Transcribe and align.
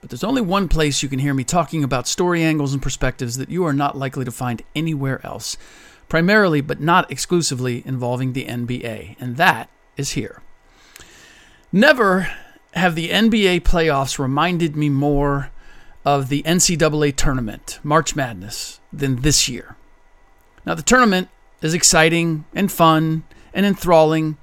but 0.00 0.10
there's 0.10 0.24
only 0.24 0.42
one 0.42 0.68
place 0.68 1.02
you 1.02 1.08
can 1.08 1.18
hear 1.18 1.34
me 1.34 1.44
talking 1.44 1.82
about 1.82 2.06
story 2.06 2.42
angles 2.42 2.72
and 2.72 2.82
perspectives 2.82 3.36
that 3.36 3.50
you 3.50 3.64
are 3.64 3.72
not 3.72 3.96
likely 3.96 4.24
to 4.24 4.30
find 4.30 4.62
anywhere 4.74 5.24
else, 5.24 5.56
primarily 6.08 6.60
but 6.60 6.80
not 6.80 7.10
exclusively 7.10 7.82
involving 7.84 8.32
the 8.32 8.46
NBA, 8.46 9.16
and 9.20 9.36
that 9.36 9.68
is 9.96 10.12
here. 10.12 10.42
Never 11.72 12.30
have 12.74 12.94
the 12.94 13.10
NBA 13.10 13.60
playoffs 13.60 14.18
reminded 14.18 14.76
me 14.76 14.88
more 14.88 15.50
of 16.04 16.28
the 16.28 16.42
NCAA 16.44 17.14
tournament, 17.16 17.80
March 17.82 18.16
Madness, 18.16 18.80
than 18.92 19.16
this 19.16 19.48
year. 19.48 19.76
Now, 20.64 20.74
the 20.74 20.82
tournament 20.82 21.28
is 21.60 21.74
exciting 21.74 22.44
and 22.54 22.70
fun 22.70 23.24
and 23.52 23.66
enthralling, 23.66 24.38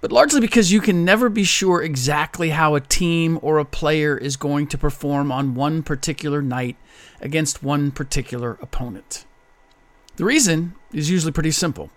but 0.00 0.12
largely 0.12 0.40
because 0.40 0.72
you 0.72 0.80
can 0.80 1.04
never 1.04 1.28
be 1.28 1.44
sure 1.44 1.82
exactly 1.82 2.50
how 2.50 2.74
a 2.74 2.80
team 2.80 3.38
or 3.42 3.58
a 3.58 3.64
player 3.64 4.16
is 4.16 4.36
going 4.36 4.66
to 4.68 4.78
perform 4.78 5.30
on 5.30 5.54
one 5.54 5.82
particular 5.82 6.40
night 6.42 6.76
against 7.20 7.62
one 7.62 7.90
particular 7.90 8.58
opponent. 8.62 9.24
The 10.16 10.24
reason 10.24 10.74
is 10.92 11.10
usually 11.10 11.32
pretty 11.32 11.50
simple. 11.50 11.90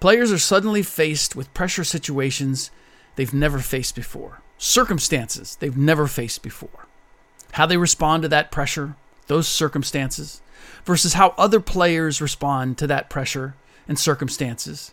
Players 0.00 0.32
are 0.32 0.38
suddenly 0.38 0.82
faced 0.82 1.36
with 1.36 1.52
pressure 1.54 1.84
situations 1.84 2.70
they've 3.16 3.34
never 3.34 3.58
faced 3.58 3.94
before 3.94 4.40
circumstances 4.58 5.56
they've 5.56 5.76
never 5.76 6.06
faced 6.06 6.42
before. 6.42 6.86
How 7.52 7.66
they 7.66 7.76
respond 7.76 8.22
to 8.22 8.28
that 8.30 8.50
pressure, 8.50 8.96
those 9.26 9.46
circumstances, 9.46 10.40
versus 10.84 11.14
how 11.14 11.34
other 11.36 11.60
players 11.60 12.20
respond 12.20 12.78
to 12.78 12.86
that 12.86 13.10
pressure 13.10 13.54
and 13.86 13.98
circumstances 13.98 14.92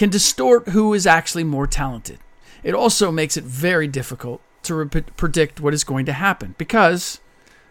can 0.00 0.08
distort 0.08 0.70
who 0.70 0.94
is 0.94 1.06
actually 1.06 1.44
more 1.44 1.66
talented. 1.66 2.18
It 2.62 2.74
also 2.74 3.12
makes 3.12 3.36
it 3.36 3.44
very 3.44 3.86
difficult 3.86 4.40
to 4.62 4.74
re- 4.74 4.86
predict 4.86 5.60
what 5.60 5.74
is 5.74 5.84
going 5.84 6.06
to 6.06 6.14
happen 6.14 6.54
because 6.56 7.20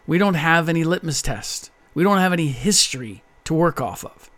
we 0.06 0.20
don't 0.20 0.36
have 0.36 0.70
any 0.70 0.84
litmus 0.84 1.24
test. 1.24 1.72
We 1.96 2.04
don't 2.04 2.20
have 2.20 2.32
any 2.32 2.50
history 2.50 3.24
to 3.46 3.56
work 3.56 3.82
off 3.82 4.06
of. 4.06 4.30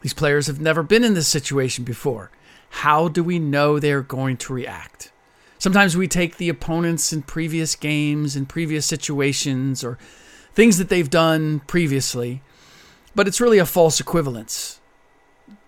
These 0.00 0.14
players 0.14 0.46
have 0.46 0.62
never 0.62 0.82
been 0.82 1.04
in 1.04 1.12
this 1.12 1.28
situation 1.28 1.84
before. 1.84 2.30
How 2.70 3.06
do 3.06 3.22
we 3.22 3.38
know 3.38 3.78
they're 3.78 4.00
going 4.00 4.38
to 4.38 4.54
react? 4.54 5.12
Sometimes 5.58 5.94
we 5.94 6.08
take 6.08 6.38
the 6.38 6.48
opponents 6.48 7.12
in 7.12 7.20
previous 7.20 7.76
games, 7.76 8.34
in 8.34 8.46
previous 8.46 8.86
situations, 8.86 9.84
or 9.84 9.98
things 10.54 10.78
that 10.78 10.88
they've 10.88 11.10
done 11.10 11.60
previously, 11.66 12.40
but 13.14 13.28
it's 13.28 13.42
really 13.42 13.58
a 13.58 13.66
false 13.66 14.00
equivalence. 14.00 14.80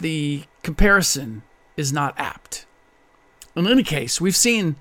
The 0.01 0.45
comparison 0.63 1.43
is 1.79 1.93
not 1.93 2.19
apt. 2.19 2.67
In 3.57 3.67
any 3.67 3.83
case, 3.83 4.21
we've 4.21 4.37
seen 4.37 4.77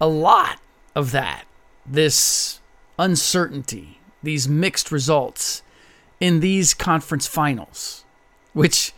a 0.00 0.08
lot 0.08 0.60
of 0.94 1.10
that, 1.10 1.44
this 1.84 2.60
uncertainty, 2.98 3.98
these 4.22 4.48
mixed 4.48 4.90
results 4.90 5.62
in 6.20 6.40
these 6.40 6.74
conference 6.74 7.26
finals, 7.26 8.04
which 8.52 8.92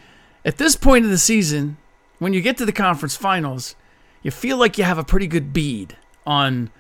at 0.45 0.59
this 0.59 0.77
point 0.77 1.05
of 1.05 1.11
the 1.11 1.19
season, 1.19 1.77
when 2.19 2.33
you 2.33 2.41
get 2.41 2.57
to 2.59 2.67
the 2.67 2.73
conference 2.73 3.17
finals, 3.17 3.75
you 4.23 4.31
feel 4.31 4.57
like 4.57 4.79
you 4.79 4.85
have 4.85 4.99
a 4.99 5.05
pretty 5.05 5.27
good 5.27 5.53
bead 5.53 5.97
on 6.27 6.71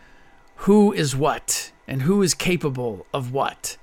who 0.56 0.92
is 0.92 1.16
what 1.16 1.72
and 1.88 2.02
who 2.02 2.22
is 2.22 2.34
capable 2.34 3.06
of 3.12 3.32
what. 3.32 3.76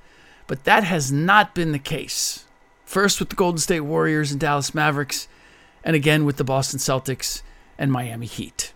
But 0.46 0.64
that 0.64 0.84
has 0.84 1.12
not 1.12 1.56
been 1.56 1.72
the 1.72 1.80
case. 1.80 2.46
First 2.86 3.20
with 3.20 3.30
the 3.30 3.36
Golden 3.36 3.58
State 3.58 3.82
Warriors 3.82 4.32
and 4.32 4.40
Dallas 4.40 4.74
Mavericks, 4.74 5.28
and 5.88 5.96
again 5.96 6.26
with 6.26 6.36
the 6.36 6.44
Boston 6.44 6.80
Celtics 6.80 7.42
and 7.78 7.90
Miami 7.90 8.26
Heat. 8.26 8.74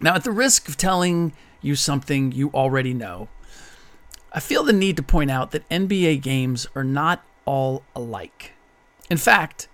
Now, 0.00 0.14
at 0.14 0.24
the 0.24 0.32
risk 0.32 0.66
of 0.66 0.78
telling 0.78 1.34
you 1.60 1.74
something 1.74 2.32
you 2.32 2.48
already 2.54 2.94
know, 2.94 3.28
I 4.32 4.40
feel 4.40 4.64
the 4.64 4.72
need 4.72 4.96
to 4.96 5.02
point 5.02 5.30
out 5.30 5.50
that 5.50 5.68
NBA 5.68 6.22
games 6.22 6.66
are 6.74 6.82
not 6.82 7.26
all 7.44 7.82
alike. 7.94 8.52
In 9.10 9.18
fact, 9.18 9.68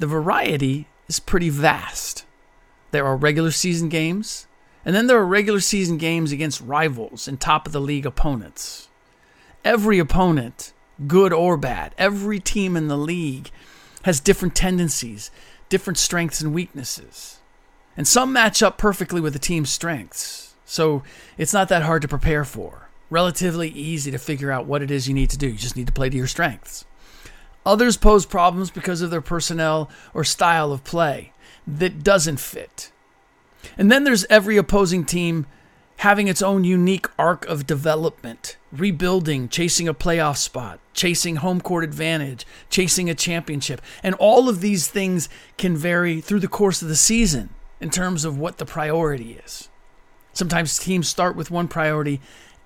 the 0.00 0.08
variety 0.08 0.88
is 1.06 1.20
pretty 1.20 1.48
vast. 1.48 2.26
There 2.90 3.06
are 3.06 3.16
regular 3.16 3.52
season 3.52 3.88
games, 3.88 4.48
and 4.84 4.96
then 4.96 5.06
there 5.06 5.18
are 5.18 5.26
regular 5.26 5.60
season 5.60 5.96
games 5.96 6.32
against 6.32 6.60
rivals 6.60 7.28
and 7.28 7.40
top 7.40 7.66
of 7.66 7.72
the 7.72 7.80
league 7.80 8.06
opponents. 8.06 8.88
Every 9.64 10.00
opponent, 10.00 10.72
good 11.06 11.32
or 11.32 11.56
bad, 11.56 11.94
every 11.96 12.40
team 12.40 12.76
in 12.76 12.88
the 12.88 12.98
league 12.98 13.50
has 14.02 14.18
different 14.18 14.56
tendencies, 14.56 15.30
different 15.68 15.98
strengths 15.98 16.40
and 16.40 16.54
weaknesses. 16.54 17.40
And 17.96 18.06
some 18.06 18.32
match 18.32 18.62
up 18.62 18.78
perfectly 18.78 19.20
with 19.20 19.32
the 19.32 19.38
team's 19.38 19.70
strengths. 19.70 20.54
So 20.64 21.02
it's 21.36 21.52
not 21.52 21.68
that 21.68 21.82
hard 21.82 22.02
to 22.02 22.08
prepare 22.08 22.44
for. 22.44 22.88
Relatively 23.10 23.70
easy 23.70 24.10
to 24.10 24.18
figure 24.18 24.52
out 24.52 24.66
what 24.66 24.82
it 24.82 24.90
is 24.90 25.08
you 25.08 25.14
need 25.14 25.30
to 25.30 25.38
do. 25.38 25.48
You 25.48 25.56
just 25.56 25.76
need 25.76 25.86
to 25.86 25.92
play 25.92 26.10
to 26.10 26.16
your 26.16 26.26
strengths. 26.26 26.84
Others 27.64 27.96
pose 27.96 28.24
problems 28.24 28.70
because 28.70 29.02
of 29.02 29.10
their 29.10 29.20
personnel 29.20 29.90
or 30.14 30.24
style 30.24 30.72
of 30.72 30.84
play 30.84 31.32
that 31.66 32.02
doesn't 32.04 32.40
fit. 32.40 32.92
And 33.76 33.90
then 33.90 34.04
there's 34.04 34.24
every 34.30 34.56
opposing 34.56 35.04
team 35.04 35.46
having 35.98 36.28
its 36.28 36.42
own 36.42 36.64
unique 36.64 37.06
arc 37.18 37.44
of 37.46 37.66
development, 37.66 38.56
rebuilding, 38.70 39.48
chasing 39.48 39.88
a 39.88 39.94
playoff 39.94 40.36
spot, 40.36 40.78
chasing 40.94 41.36
home 41.36 41.60
court 41.60 41.82
advantage, 41.82 42.46
chasing 42.70 43.10
a 43.10 43.14
championship. 43.14 43.82
And 44.02 44.14
all 44.16 44.48
of 44.48 44.60
these 44.60 44.88
things 44.88 45.28
can 45.56 45.76
vary 45.76 46.20
through 46.20 46.40
the 46.40 46.48
course 46.48 46.82
of 46.82 46.88
the 46.88 46.96
season 46.96 47.50
in 47.80 47.90
terms 47.90 48.24
of 48.24 48.38
what 48.38 48.58
the 48.58 48.66
priority 48.66 49.40
is. 49.44 49.68
Sometimes 50.32 50.78
teams 50.78 51.08
start 51.08 51.34
with 51.34 51.50
one 51.50 51.66
priority 51.66 52.20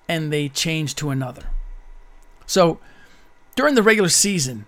and 0.07 0.31
they 0.31 0.47
change 0.47 0.95
to 0.95 1.09
another. 1.09 1.45
So 2.45 2.79
during 3.55 3.73
the 3.73 3.83
regular 3.83 4.09
season, 4.09 4.67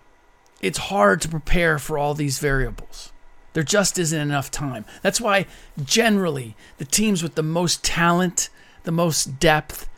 it's 0.60 0.78
hard 0.80 1.22
to 1.22 1.30
prepare 1.30 1.78
for 1.78 2.00
all 2.00 2.16
these 2.16 2.40
variables. 2.40 3.12
There 3.54 3.64
just 3.64 4.00
isn't 4.00 4.20
enough 4.20 4.50
time. 4.50 4.86
That's 5.02 5.22
why, 5.22 5.46
generally, 5.82 6.56
the 6.78 6.86
teams 6.86 7.22
with 7.22 7.36
the 7.36 7.44
most 7.44 7.84
talent, 7.84 8.50
the 8.86 8.92
most 8.92 9.40
depth, 9.40 9.90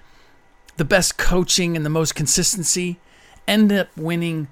the 0.78 0.86
best 0.86 1.18
coaching, 1.18 1.76
and 1.76 1.86
the 1.86 1.90
most 1.90 2.16
consistency 2.16 3.00
end 3.48 3.72
up 3.72 3.90
winning 3.96 4.48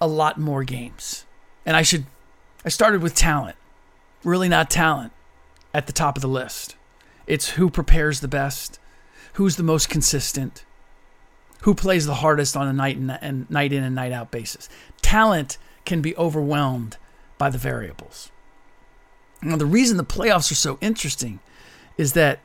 a 0.00 0.06
lot 0.06 0.38
more 0.38 0.64
games. 0.64 1.26
And 1.66 1.76
I 1.76 1.82
should, 1.82 2.06
I 2.64 2.68
started 2.68 3.02
with 3.02 3.14
talent. 3.14 3.56
Really 4.24 4.48
not 4.48 4.70
talent 4.70 5.12
at 5.74 5.86
the 5.86 5.92
top 5.92 6.16
of 6.16 6.22
the 6.22 6.28
list. 6.28 6.76
It's 7.26 7.50
who 7.50 7.70
prepares 7.70 8.20
the 8.20 8.28
best, 8.28 8.78
who's 9.34 9.56
the 9.56 9.62
most 9.62 9.88
consistent. 9.88 10.64
who 11.62 11.74
plays 11.74 12.06
the 12.06 12.14
hardest 12.16 12.56
on 12.56 12.68
a 12.68 12.72
night 12.72 12.96
in, 12.96 13.10
and 13.10 13.48
night 13.50 13.72
in 13.72 13.82
and 13.82 13.94
night 13.94 14.12
out 14.12 14.30
basis. 14.30 14.68
Talent 15.02 15.58
can 15.84 16.00
be 16.00 16.16
overwhelmed 16.16 16.96
by 17.36 17.50
the 17.50 17.58
variables. 17.58 18.30
Now, 19.42 19.56
the 19.56 19.66
reason 19.66 19.96
the 19.96 20.04
playoffs 20.04 20.50
are 20.50 20.56
so 20.56 20.78
interesting 20.80 21.40
is 21.96 22.12
that 22.12 22.40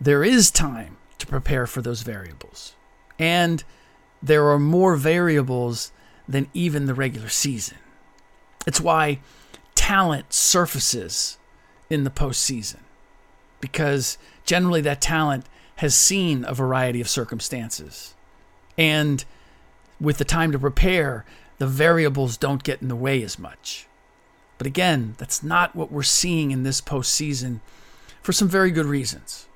there 0.00 0.24
is 0.24 0.50
time 0.50 0.96
to 1.18 1.26
prepare 1.26 1.66
for 1.66 1.82
those 1.82 2.02
variables. 2.02 2.74
And 3.18 3.62
there 4.22 4.48
are 4.48 4.58
more 4.58 4.96
variables 4.96 5.92
than 6.26 6.48
even 6.54 6.86
the 6.86 6.94
regular 6.94 7.28
season. 7.28 7.78
It's 8.66 8.80
why 8.80 9.20
talent 9.74 10.32
surfaces 10.32 11.38
in 11.88 12.04
the 12.04 12.10
postseason, 12.10 12.80
because 13.60 14.16
generally 14.44 14.80
that 14.82 15.00
talent 15.00 15.46
has 15.76 15.94
seen 15.94 16.44
a 16.44 16.54
variety 16.54 17.00
of 17.00 17.08
circumstances. 17.08 18.14
And 18.78 19.24
with 20.00 20.18
the 20.18 20.24
time 20.24 20.52
to 20.52 20.58
prepare, 20.58 21.24
the 21.58 21.66
variables 21.66 22.36
don't 22.36 22.62
get 22.62 22.80
in 22.80 22.88
the 22.88 22.96
way 22.96 23.22
as 23.22 23.38
much. 23.38 23.86
But 24.56 24.66
again, 24.66 25.14
that's 25.18 25.42
not 25.42 25.74
what 25.74 25.90
we're 25.90 26.02
seeing 26.02 26.50
in 26.50 26.62
this 26.62 26.80
postseason 26.80 27.60
for 28.22 28.32
some 28.32 28.48
very 28.48 28.70
good 28.70 28.86
reasons. 28.86 29.46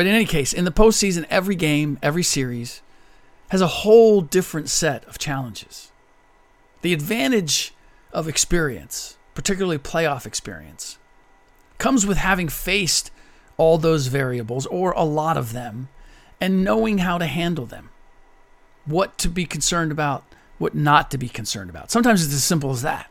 But 0.00 0.06
in 0.06 0.14
any 0.14 0.24
case, 0.24 0.54
in 0.54 0.64
the 0.64 0.72
postseason, 0.72 1.26
every 1.28 1.54
game, 1.54 1.98
every 2.02 2.22
series 2.22 2.80
has 3.50 3.60
a 3.60 3.66
whole 3.66 4.22
different 4.22 4.70
set 4.70 5.04
of 5.04 5.18
challenges. 5.18 5.92
The 6.80 6.94
advantage 6.94 7.74
of 8.10 8.26
experience, 8.26 9.18
particularly 9.34 9.76
playoff 9.76 10.24
experience, 10.24 10.96
comes 11.76 12.06
with 12.06 12.16
having 12.16 12.48
faced 12.48 13.10
all 13.58 13.76
those 13.76 14.06
variables 14.06 14.64
or 14.64 14.92
a 14.92 15.04
lot 15.04 15.36
of 15.36 15.52
them 15.52 15.90
and 16.40 16.64
knowing 16.64 16.96
how 16.96 17.18
to 17.18 17.26
handle 17.26 17.66
them. 17.66 17.90
What 18.86 19.18
to 19.18 19.28
be 19.28 19.44
concerned 19.44 19.92
about, 19.92 20.24
what 20.56 20.74
not 20.74 21.10
to 21.10 21.18
be 21.18 21.28
concerned 21.28 21.68
about. 21.68 21.90
Sometimes 21.90 22.24
it's 22.24 22.32
as 22.32 22.42
simple 22.42 22.70
as 22.70 22.80
that. 22.80 23.10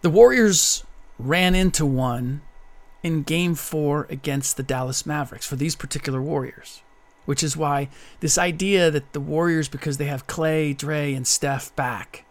The 0.00 0.08
Warriors 0.08 0.86
ran 1.18 1.54
into 1.54 1.84
one 1.84 2.40
in 3.02 3.22
game 3.22 3.54
four 3.54 4.06
against 4.10 4.56
the 4.56 4.62
Dallas 4.62 5.04
Mavericks 5.04 5.46
for 5.46 5.56
these 5.56 5.76
particular 5.76 6.22
Warriors, 6.22 6.82
which 7.24 7.42
is 7.42 7.56
why 7.56 7.88
this 8.20 8.38
idea 8.38 8.90
that 8.90 9.12
the 9.12 9.20
Warriors, 9.20 9.68
because 9.68 9.96
they 9.96 10.06
have 10.06 10.26
Klay, 10.26 10.76
Dre, 10.76 11.12
and 11.12 11.26
Steph 11.26 11.74
back, 11.76 12.24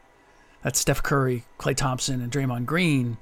that's 0.63 0.79
Steph 0.79 1.03
Curry, 1.03 1.43
Klay 1.59 1.75
Thompson, 1.75 2.21
and 2.21 2.31
Draymond 2.31 2.65
Green, 2.65 3.17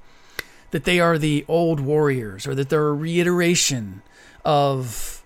that 0.70 0.84
they 0.84 1.00
are 1.00 1.18
the 1.18 1.44
old 1.48 1.80
Warriors 1.80 2.46
or 2.46 2.54
that 2.54 2.68
they're 2.68 2.88
a 2.88 2.94
reiteration 2.94 4.02
of 4.44 5.22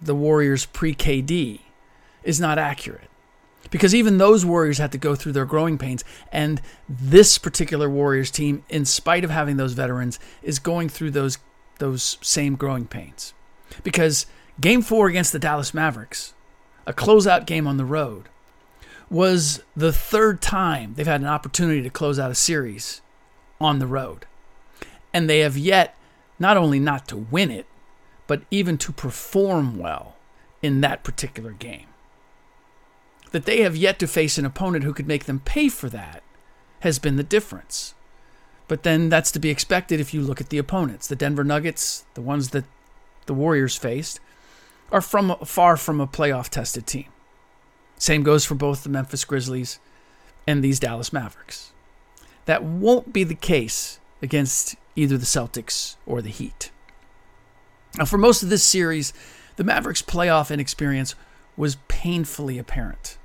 the 0.00 0.14
Warriors 0.14 0.66
pre 0.66 0.94
KD 0.94 1.60
is 2.22 2.40
not 2.40 2.58
accurate. 2.58 3.08
Because 3.70 3.94
even 3.94 4.18
those 4.18 4.46
Warriors 4.46 4.78
had 4.78 4.92
to 4.92 4.98
go 4.98 5.14
through 5.14 5.32
their 5.32 5.44
growing 5.44 5.78
pains. 5.78 6.04
And 6.32 6.60
this 6.88 7.38
particular 7.38 7.90
Warriors 7.90 8.30
team, 8.30 8.64
in 8.68 8.84
spite 8.84 9.24
of 9.24 9.30
having 9.30 9.56
those 9.56 9.74
veterans, 9.74 10.18
is 10.42 10.58
going 10.58 10.88
through 10.88 11.10
those, 11.10 11.38
those 11.78 12.18
same 12.20 12.56
growing 12.56 12.86
pains. 12.86 13.34
Because 13.82 14.26
game 14.60 14.82
four 14.82 15.08
against 15.08 15.32
the 15.32 15.38
Dallas 15.38 15.74
Mavericks, 15.74 16.34
a 16.86 16.92
closeout 16.92 17.46
game 17.46 17.66
on 17.66 17.76
the 17.76 17.84
road, 17.84 18.28
was 19.10 19.62
the 19.76 19.92
third 19.92 20.42
time 20.42 20.94
they've 20.94 21.06
had 21.06 21.20
an 21.20 21.26
opportunity 21.26 21.82
to 21.82 21.90
close 21.90 22.18
out 22.18 22.30
a 22.30 22.34
series 22.34 23.00
on 23.60 23.78
the 23.78 23.86
road. 23.86 24.26
And 25.12 25.28
they 25.28 25.40
have 25.40 25.56
yet 25.56 25.96
not 26.38 26.56
only 26.56 26.78
not 26.78 27.08
to 27.08 27.16
win 27.16 27.50
it, 27.50 27.66
but 28.26 28.42
even 28.50 28.76
to 28.78 28.92
perform 28.92 29.78
well 29.78 30.16
in 30.62 30.80
that 30.80 31.02
particular 31.02 31.52
game. 31.52 31.86
That 33.32 33.44
they 33.44 33.62
have 33.62 33.76
yet 33.76 33.98
to 33.98 34.06
face 34.06 34.38
an 34.38 34.44
opponent 34.44 34.84
who 34.84 34.92
could 34.92 35.08
make 35.08 35.24
them 35.24 35.40
pay 35.40 35.68
for 35.68 35.88
that 35.90 36.22
has 36.80 36.98
been 36.98 37.16
the 37.16 37.22
difference. 37.22 37.94
But 38.68 38.82
then 38.82 39.08
that's 39.08 39.32
to 39.32 39.38
be 39.38 39.50
expected 39.50 39.98
if 39.98 40.14
you 40.14 40.20
look 40.22 40.40
at 40.40 40.50
the 40.50 40.58
opponents. 40.58 41.08
The 41.08 41.16
Denver 41.16 41.44
Nuggets, 41.44 42.04
the 42.14 42.20
ones 42.20 42.50
that 42.50 42.64
the 43.26 43.34
Warriors 43.34 43.76
faced, 43.76 44.20
are 44.92 45.00
from 45.00 45.34
far 45.44 45.76
from 45.76 46.00
a 46.00 46.06
playoff 46.06 46.48
tested 46.50 46.86
team. 46.86 47.06
Same 47.96 48.22
goes 48.22 48.44
for 48.44 48.54
both 48.54 48.84
the 48.84 48.88
Memphis 48.88 49.24
Grizzlies 49.24 49.80
and 50.46 50.62
these 50.62 50.78
Dallas 50.78 51.12
Mavericks. 51.12 51.72
That 52.44 52.62
won't 52.62 53.12
be 53.12 53.24
the 53.24 53.34
case 53.34 53.98
against 54.22 54.76
either 54.96 55.18
the 55.18 55.26
Celtics 55.26 55.96
or 56.06 56.22
the 56.22 56.30
Heat. 56.30 56.70
Now, 57.96 58.04
for 58.04 58.18
most 58.18 58.42
of 58.42 58.50
this 58.50 58.62
series, 58.62 59.12
the 59.56 59.64
Mavericks' 59.64 60.02
playoff 60.02 60.52
inexperience 60.52 61.14
was 61.56 61.76
painfully 61.88 62.58
apparent. 62.58 63.18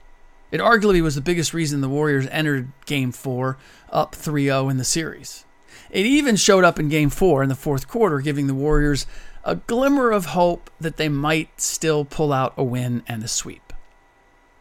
It 0.54 0.62
arguably 0.62 1.02
was 1.02 1.16
the 1.16 1.22
biggest 1.22 1.52
reason 1.52 1.82
the 1.82 1.90
Warriors 1.90 2.28
entered 2.30 2.72
Game 2.86 3.12
4 3.12 3.58
up 3.92 4.14
3 4.14 4.46
0 4.46 4.70
in 4.70 4.78
the 4.78 4.84
series. 4.84 5.46
It 5.90 6.06
even 6.06 6.36
showed 6.36 6.64
up 6.64 6.80
in 6.80 6.90
Game 6.90 7.10
4 7.10 7.42
in 7.42 7.50
the 7.50 7.56
fourth 7.56 7.88
quarter, 7.88 8.20
giving 8.20 8.46
the 8.46 8.54
Warriors 8.54 9.08
a 9.44 9.56
glimmer 9.56 10.12
of 10.12 10.28
hope 10.28 10.70
that 10.80 10.98
they 10.98 11.10
might 11.10 11.60
still 11.60 12.06
pull 12.06 12.32
out 12.32 12.54
a 12.56 12.64
win 12.64 13.02
and 13.08 13.24
a 13.24 13.28
sweep. 13.28 13.74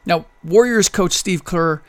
Now, 0.07 0.25
Warriors 0.43 0.89
coach 0.89 1.13
Steve 1.13 1.45
Kerr 1.45 1.83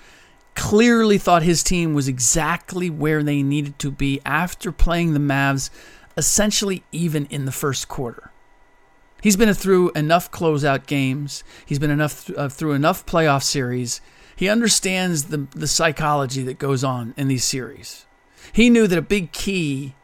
clearly 0.53 1.17
thought 1.17 1.43
his 1.43 1.63
team 1.63 1.93
was 1.93 2.09
exactly 2.09 2.89
where 2.89 3.23
they 3.23 3.41
needed 3.41 3.79
to 3.79 3.89
be 3.89 4.19
after 4.25 4.73
playing 4.73 5.13
the 5.13 5.19
Mavs 5.19 5.69
essentially 6.17 6.83
even 6.91 7.25
in 7.27 7.45
the 7.45 7.53
first 7.53 7.87
quarter. 7.87 8.32
He's 9.23 9.37
been 9.37 9.53
through 9.53 9.91
enough 9.91 10.29
closeout 10.31 10.85
games. 10.85 11.45
He's 11.65 11.79
been 11.79 11.89
enough 11.89 12.29
uh, 12.35 12.49
through 12.49 12.73
enough 12.73 13.05
playoff 13.05 13.41
series. 13.41 14.01
He 14.35 14.49
understands 14.49 15.25
the 15.25 15.47
the 15.51 15.65
psychology 15.65 16.43
that 16.43 16.59
goes 16.59 16.83
on 16.83 17.13
in 17.15 17.29
these 17.29 17.45
series. 17.45 18.05
He 18.51 18.69
knew 18.69 18.85
that 18.85 18.97
a 18.97 19.01
big 19.01 19.31
key 19.31 19.95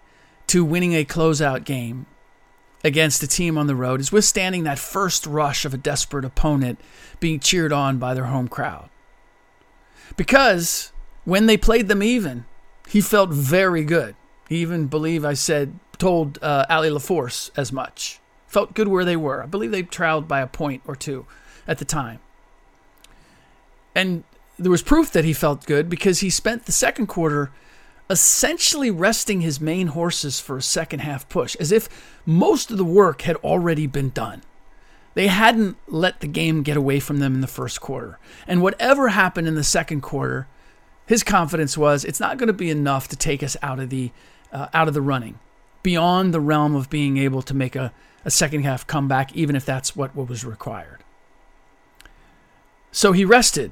to 0.47 0.63
winning 0.63 0.93
a 0.93 1.03
closeout 1.03 1.65
game 1.65 2.05
against 2.81 3.21
a 3.21 3.27
team 3.27 3.57
on 3.57 3.67
the 3.67 3.75
road 3.75 3.99
is 3.99 4.13
withstanding 4.13 4.63
that 4.63 4.79
first 4.79 5.25
rush 5.25 5.65
of 5.65 5.73
a 5.73 5.77
desperate 5.77 6.23
opponent 6.23 6.79
being 7.19 7.41
cheered 7.41 7.73
on 7.73 7.97
by 7.97 8.13
their 8.13 8.27
home 8.27 8.47
crowd. 8.47 8.89
Because 10.15 10.93
when 11.25 11.45
they 11.45 11.57
played 11.57 11.89
them 11.89 12.01
even, 12.01 12.45
he 12.87 13.01
felt 13.01 13.31
very 13.31 13.83
good. 13.83 14.15
He 14.47 14.59
even 14.59 14.87
believe 14.87 15.25
I 15.25 15.33
said 15.33 15.77
told 15.97 16.39
uh, 16.41 16.65
Allie 16.69 16.89
LaForce 16.89 17.51
as 17.57 17.73
much. 17.73 18.18
Felt 18.49 18.73
good 18.73 18.87
where 18.87 19.05
they 19.05 19.15
were. 19.15 19.43
I 19.43 19.45
believe 19.45 19.71
they 19.71 19.83
trailed 19.83 20.27
by 20.27 20.41
a 20.41 20.47
point 20.47 20.81
or 20.85 20.95
two 20.95 21.25
at 21.67 21.77
the 21.77 21.85
time. 21.85 22.19
And 23.95 24.23
there 24.57 24.71
was 24.71 24.81
proof 24.81 25.11
that 25.11 25.23
he 25.23 25.33
felt 25.33 25.65
good 25.65 25.87
because 25.87 26.19
he 26.19 26.29
spent 26.29 26.65
the 26.65 26.71
second 26.71 27.07
quarter 27.07 27.51
essentially 28.09 28.89
resting 28.89 29.41
his 29.41 29.61
main 29.61 29.87
horses 29.87 30.39
for 30.39 30.57
a 30.57 30.63
second 30.63 30.99
half 30.99 31.29
push, 31.29 31.55
as 31.57 31.71
if 31.71 31.87
most 32.25 32.71
of 32.71 32.77
the 32.77 32.83
work 32.83 33.21
had 33.21 33.35
already 33.37 33.85
been 33.85 34.09
done. 34.09 34.41
They 35.13 35.27
hadn't 35.27 35.77
let 35.87 36.19
the 36.19 36.27
game 36.27 36.63
get 36.63 36.75
away 36.75 36.99
from 36.99 37.17
them 37.19 37.35
in 37.35 37.41
the 37.41 37.47
first 37.47 37.81
quarter. 37.81 38.17
And 38.47 38.63
whatever 38.63 39.09
happened 39.09 39.47
in 39.47 39.55
the 39.55 39.63
second 39.63 40.01
quarter, 40.01 40.47
his 41.05 41.23
confidence 41.23 41.77
was 41.77 42.03
it's 42.03 42.19
not 42.19 42.37
going 42.37 42.47
to 42.47 42.53
be 42.53 42.71
enough 42.71 43.07
to 43.09 43.15
take 43.15 43.43
us 43.43 43.55
out 43.61 43.79
of 43.79 43.89
the 43.89 44.11
uh, 44.51 44.67
out 44.73 44.87
of 44.87 44.95
the 44.95 45.01
running, 45.01 45.37
beyond 45.83 46.33
the 46.33 46.39
realm 46.39 46.75
of 46.75 46.89
being 46.89 47.17
able 47.17 47.43
to 47.43 47.53
make 47.53 47.75
a, 47.75 47.93
a 48.25 48.31
second 48.31 48.63
half 48.63 48.85
comeback, 48.85 49.35
even 49.35 49.55
if 49.55 49.65
that's 49.65 49.95
what, 49.95 50.15
was 50.15 50.45
required. 50.45 51.03
So 52.91 53.11
he 53.11 53.23
rested 53.25 53.71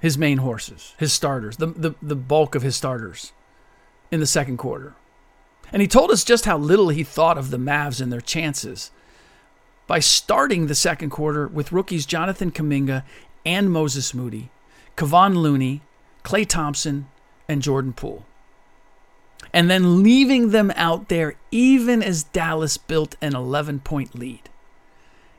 his 0.00 0.16
main 0.16 0.38
horses, 0.38 0.94
his 0.98 1.12
starters, 1.12 1.56
the, 1.56 1.66
the, 1.66 1.94
the 2.00 2.16
bulk 2.16 2.54
of 2.54 2.62
his 2.62 2.76
starters 2.76 3.32
in 4.10 4.20
the 4.20 4.26
second 4.26 4.56
quarter. 4.56 4.94
And 5.72 5.82
he 5.82 5.88
told 5.88 6.10
us 6.10 6.24
just 6.24 6.44
how 6.44 6.56
little 6.56 6.88
he 6.88 7.04
thought 7.04 7.36
of 7.36 7.50
the 7.50 7.58
Mavs 7.58 8.00
and 8.00 8.12
their 8.12 8.20
chances 8.20 8.90
by 9.86 9.98
starting 9.98 10.66
the 10.66 10.74
second 10.74 11.10
quarter 11.10 11.48
with 11.48 11.72
rookies 11.72 12.06
Jonathan 12.06 12.50
Kuminga 12.50 13.04
and 13.44 13.70
Moses 13.70 14.14
Moody, 14.14 14.50
Kevon 14.96 15.36
Looney, 15.36 15.82
Klay 16.24 16.46
Thompson, 16.46 17.08
and 17.48 17.62
Jordan 17.62 17.92
Poole. 17.92 18.24
And 19.52 19.70
then 19.70 20.02
leaving 20.02 20.50
them 20.50 20.72
out 20.76 21.08
there 21.08 21.34
even 21.50 22.02
as 22.02 22.24
Dallas 22.24 22.76
built 22.76 23.16
an 23.22 23.34
11 23.34 23.80
point 23.80 24.14
lead. 24.14 24.48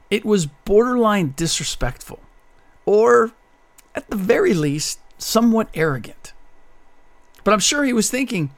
It 0.10 0.26
was 0.26 0.48
borderline 0.48 1.34
disrespectful, 1.36 2.20
or 2.86 3.32
at 3.94 4.10
the 4.10 4.16
very 4.16 4.54
least, 4.54 5.00
somewhat 5.20 5.70
arrogant. 5.76 6.34
But 7.44 7.54
I'm 7.54 7.60
sure 7.60 7.84
he 7.84 7.94
was 7.94 8.10
thinking 8.10 8.52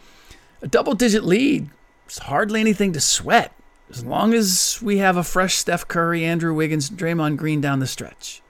a 0.62 0.68
double 0.68 0.94
digit 0.94 1.24
lead 1.24 1.70
is 2.08 2.20
hardly 2.20 2.62
anything 2.62 2.94
to 2.94 3.02
sweat 3.02 3.54
as 3.90 4.06
long 4.06 4.34
as 4.34 4.80
we 4.82 5.00
have 5.00 5.18
a 5.18 5.24
fresh 5.24 5.56
Steph 5.56 5.88
Curry, 5.88 6.24
Andrew 6.24 6.54
Wiggins, 6.54 6.90
Draymond 6.90 7.38
Green 7.38 7.60
down 7.60 7.80
the 7.80 7.88
stretch. 7.88 8.42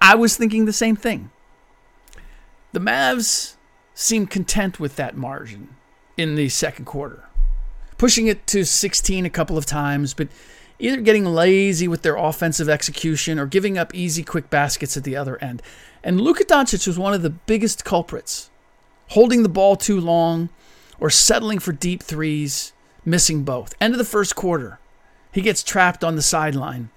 I 0.00 0.14
was 0.14 0.36
thinking 0.36 0.66
the 0.66 0.72
same 0.72 0.96
thing. 0.96 1.30
The 2.72 2.80
Mavs 2.80 3.54
seemed 3.94 4.30
content 4.30 4.78
with 4.78 4.96
that 4.96 5.16
margin 5.16 5.73
in 6.16 6.34
the 6.34 6.48
second 6.48 6.84
quarter, 6.84 7.24
pushing 7.98 8.26
it 8.26 8.46
to 8.48 8.64
16 8.64 9.26
a 9.26 9.30
couple 9.30 9.58
of 9.58 9.66
times, 9.66 10.14
but 10.14 10.28
either 10.78 11.00
getting 11.00 11.24
lazy 11.24 11.88
with 11.88 12.02
their 12.02 12.16
offensive 12.16 12.68
execution 12.68 13.38
or 13.38 13.46
giving 13.46 13.78
up 13.78 13.94
easy, 13.94 14.22
quick 14.22 14.50
baskets 14.50 14.96
at 14.96 15.04
the 15.04 15.16
other 15.16 15.42
end. 15.42 15.62
And 16.02 16.20
Luka 16.20 16.44
Doncic 16.44 16.86
was 16.86 16.98
one 16.98 17.14
of 17.14 17.22
the 17.22 17.30
biggest 17.30 17.84
culprits, 17.84 18.50
holding 19.08 19.42
the 19.42 19.48
ball 19.48 19.76
too 19.76 20.00
long 20.00 20.50
or 21.00 21.10
settling 21.10 21.58
for 21.58 21.72
deep 21.72 22.02
threes, 22.02 22.72
missing 23.04 23.42
both. 23.44 23.74
End 23.80 23.94
of 23.94 23.98
the 23.98 24.04
first 24.04 24.36
quarter, 24.36 24.78
he 25.32 25.40
gets 25.40 25.62
trapped 25.62 26.04
on 26.04 26.16
the 26.16 26.22
sideline, 26.22 26.90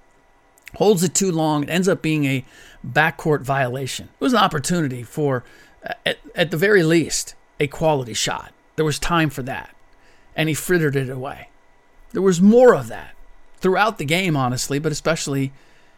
holds 0.76 1.02
it 1.02 1.14
too 1.14 1.32
long. 1.32 1.64
It 1.64 1.70
ends 1.70 1.88
up 1.88 2.02
being 2.02 2.24
a 2.24 2.44
backcourt 2.86 3.42
violation. 3.42 4.08
It 4.14 4.20
was 4.20 4.32
an 4.32 4.38
opportunity 4.38 5.02
for, 5.02 5.44
uh, 5.84 5.94
at, 6.06 6.18
at 6.34 6.50
the 6.50 6.56
very 6.56 6.82
least, 6.82 7.34
a 7.58 7.66
quality 7.66 8.14
shot. 8.14 8.52
There 8.78 8.84
was 8.84 9.00
time 9.00 9.28
for 9.28 9.42
that, 9.42 9.74
and 10.36 10.48
he 10.48 10.54
frittered 10.54 10.94
it 10.94 11.10
away. 11.10 11.48
There 12.12 12.22
was 12.22 12.40
more 12.40 12.76
of 12.76 12.86
that 12.86 13.16
throughout 13.56 13.98
the 13.98 14.04
game, 14.04 14.36
honestly, 14.36 14.78
but 14.78 14.92
especially 14.92 15.50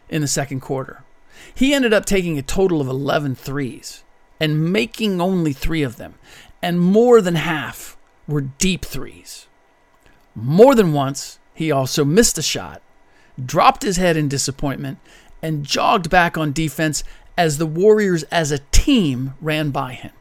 in 0.09 0.21
the 0.21 0.27
second 0.27 0.61
quarter. 0.61 1.03
He 1.53 1.75
ended 1.75 1.93
up 1.93 2.05
taking 2.05 2.39
a 2.39 2.41
total 2.41 2.81
of 2.81 2.87
11 2.87 3.35
threes 3.35 4.03
and 4.39 4.73
making 4.73 5.21
only 5.21 5.53
three 5.53 5.83
of 5.83 5.97
them, 5.97 6.15
and 6.59 6.81
more 6.81 7.21
than 7.21 7.35
half 7.35 7.97
were 8.27 8.41
deep 8.41 8.83
threes. 8.83 9.45
More 10.33 10.73
than 10.73 10.91
once, 10.91 11.37
he 11.53 11.71
also 11.71 12.03
missed 12.03 12.39
a 12.39 12.41
shot, 12.41 12.81
dropped 13.45 13.83
his 13.83 13.97
head 13.97 14.17
in 14.17 14.27
disappointment, 14.27 14.97
and 15.39 15.67
jogged 15.67 16.09
back 16.09 16.35
on 16.35 16.51
defense 16.51 17.03
as 17.37 17.59
the 17.59 17.67
Warriors 17.67 18.23
as 18.31 18.51
a 18.51 18.57
team 18.71 19.35
ran 19.39 19.69
by 19.69 19.93
him. 19.93 20.13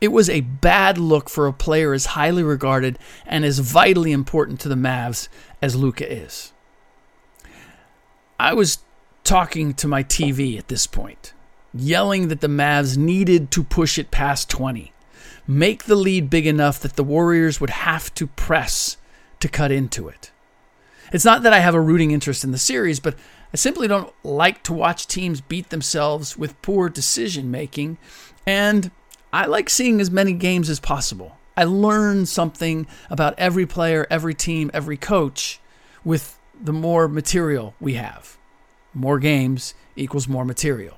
It 0.00 0.08
was 0.08 0.28
a 0.28 0.42
bad 0.42 0.98
look 0.98 1.30
for 1.30 1.46
a 1.46 1.52
player 1.52 1.92
as 1.92 2.06
highly 2.06 2.42
regarded 2.42 2.98
and 3.24 3.44
as 3.44 3.58
vitally 3.60 4.12
important 4.12 4.60
to 4.60 4.68
the 4.68 4.74
Mavs 4.74 5.28
as 5.62 5.74
Luka 5.74 6.10
is. 6.10 6.52
I 8.38 8.52
was 8.52 8.78
talking 9.24 9.72
to 9.74 9.88
my 9.88 10.04
TV 10.04 10.58
at 10.58 10.68
this 10.68 10.86
point, 10.86 11.32
yelling 11.74 12.28
that 12.28 12.42
the 12.42 12.48
Mavs 12.48 12.96
needed 12.96 13.50
to 13.52 13.64
push 13.64 13.98
it 13.98 14.10
past 14.10 14.50
20, 14.50 14.92
make 15.46 15.84
the 15.84 15.96
lead 15.96 16.28
big 16.28 16.46
enough 16.46 16.78
that 16.80 16.96
the 16.96 17.04
Warriors 17.04 17.60
would 17.60 17.70
have 17.70 18.12
to 18.14 18.26
press 18.26 18.98
to 19.40 19.48
cut 19.48 19.72
into 19.72 20.08
it. 20.08 20.30
It's 21.12 21.24
not 21.24 21.42
that 21.42 21.52
I 21.52 21.60
have 21.60 21.74
a 21.74 21.80
rooting 21.80 22.10
interest 22.10 22.44
in 22.44 22.52
the 22.52 22.58
series, 22.58 23.00
but 23.00 23.16
I 23.52 23.56
simply 23.56 23.88
don't 23.88 24.12
like 24.22 24.62
to 24.64 24.72
watch 24.72 25.06
teams 25.06 25.40
beat 25.40 25.70
themselves 25.70 26.36
with 26.36 26.60
poor 26.62 26.88
decision 26.88 27.50
making, 27.50 27.96
and 28.46 28.90
I 29.36 29.44
like 29.44 29.68
seeing 29.68 30.00
as 30.00 30.10
many 30.10 30.32
games 30.32 30.70
as 30.70 30.80
possible. 30.80 31.36
I 31.58 31.64
learn 31.64 32.24
something 32.24 32.86
about 33.10 33.34
every 33.36 33.66
player, 33.66 34.06
every 34.08 34.32
team, 34.32 34.70
every 34.72 34.96
coach 34.96 35.60
with 36.06 36.38
the 36.58 36.72
more 36.72 37.06
material 37.06 37.74
we 37.78 37.94
have. 37.94 38.38
More 38.94 39.18
games 39.18 39.74
equals 39.94 40.26
more 40.26 40.46
material. 40.46 40.96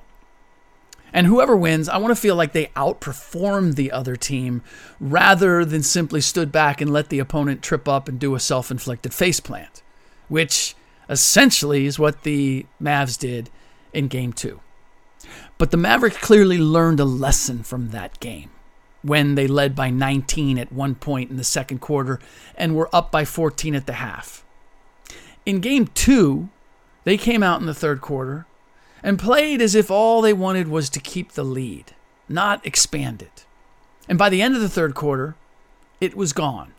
And 1.11 1.27
whoever 1.27 1.53
wins, 1.53 1.89
I 1.89 1.97
want 1.97 2.15
to 2.15 2.21
feel 2.21 2.37
like 2.37 2.53
they 2.53 2.67
outperformed 2.77 3.75
the 3.75 3.91
other 3.91 4.15
team 4.15 4.61
rather 5.01 5.65
than 5.65 5.83
simply 5.83 6.21
stood 6.21 6.49
back 6.49 6.79
and 6.79 6.93
let 6.93 7.09
the 7.09 7.19
opponent 7.19 7.61
trip 7.61 7.89
up 7.89 8.07
and 8.07 8.17
do 8.17 8.35
a 8.35 8.39
self 8.39 8.71
inflicted 8.71 9.11
faceplant, 9.11 9.81
which 10.29 10.77
essentially 11.09 11.85
is 11.85 11.99
what 11.99 12.23
the 12.23 12.65
Mavs 12.81 13.19
did 13.19 13.49
in 13.91 14.07
game 14.07 14.31
two. 14.31 14.61
But 15.59 15.71
the 15.71 15.77
Mavericks 15.77 16.17
clearly 16.17 16.57
learned 16.57 16.99
a 16.99 17.05
lesson 17.05 17.63
from 17.63 17.89
that 17.89 18.19
game 18.19 18.49
when 19.01 19.35
they 19.35 19.45
led 19.45 19.75
by 19.75 19.89
19 19.89 20.57
at 20.57 20.71
one 20.71 20.95
point 20.95 21.29
in 21.29 21.37
the 21.37 21.43
second 21.43 21.79
quarter 21.79 22.19
and 22.55 22.75
were 22.75 22.89
up 22.93 23.11
by 23.11 23.25
14 23.25 23.75
at 23.75 23.85
the 23.85 23.93
half. 23.93 24.43
In 25.45 25.59
game 25.59 25.87
two, 25.87 26.49
they 27.03 27.17
came 27.17 27.43
out 27.43 27.59
in 27.59 27.67
the 27.67 27.73
third 27.73 27.99
quarter 28.01 28.47
and 29.03 29.19
played 29.19 29.61
as 29.61 29.75
if 29.75 29.91
all 29.91 30.21
they 30.21 30.33
wanted 30.33 30.69
was 30.69 30.89
to 30.89 30.99
keep 30.99 31.33
the 31.33 31.43
lead, 31.43 31.93
not 32.29 32.65
expand 32.65 33.21
it. 33.21 33.45
And 34.07 34.17
by 34.17 34.29
the 34.29 34.41
end 34.41 34.55
of 34.55 34.61
the 34.61 34.69
third 34.69 34.95
quarter, 34.95 35.35
it 35.99 36.15
was 36.15 36.33
gone. 36.33 36.73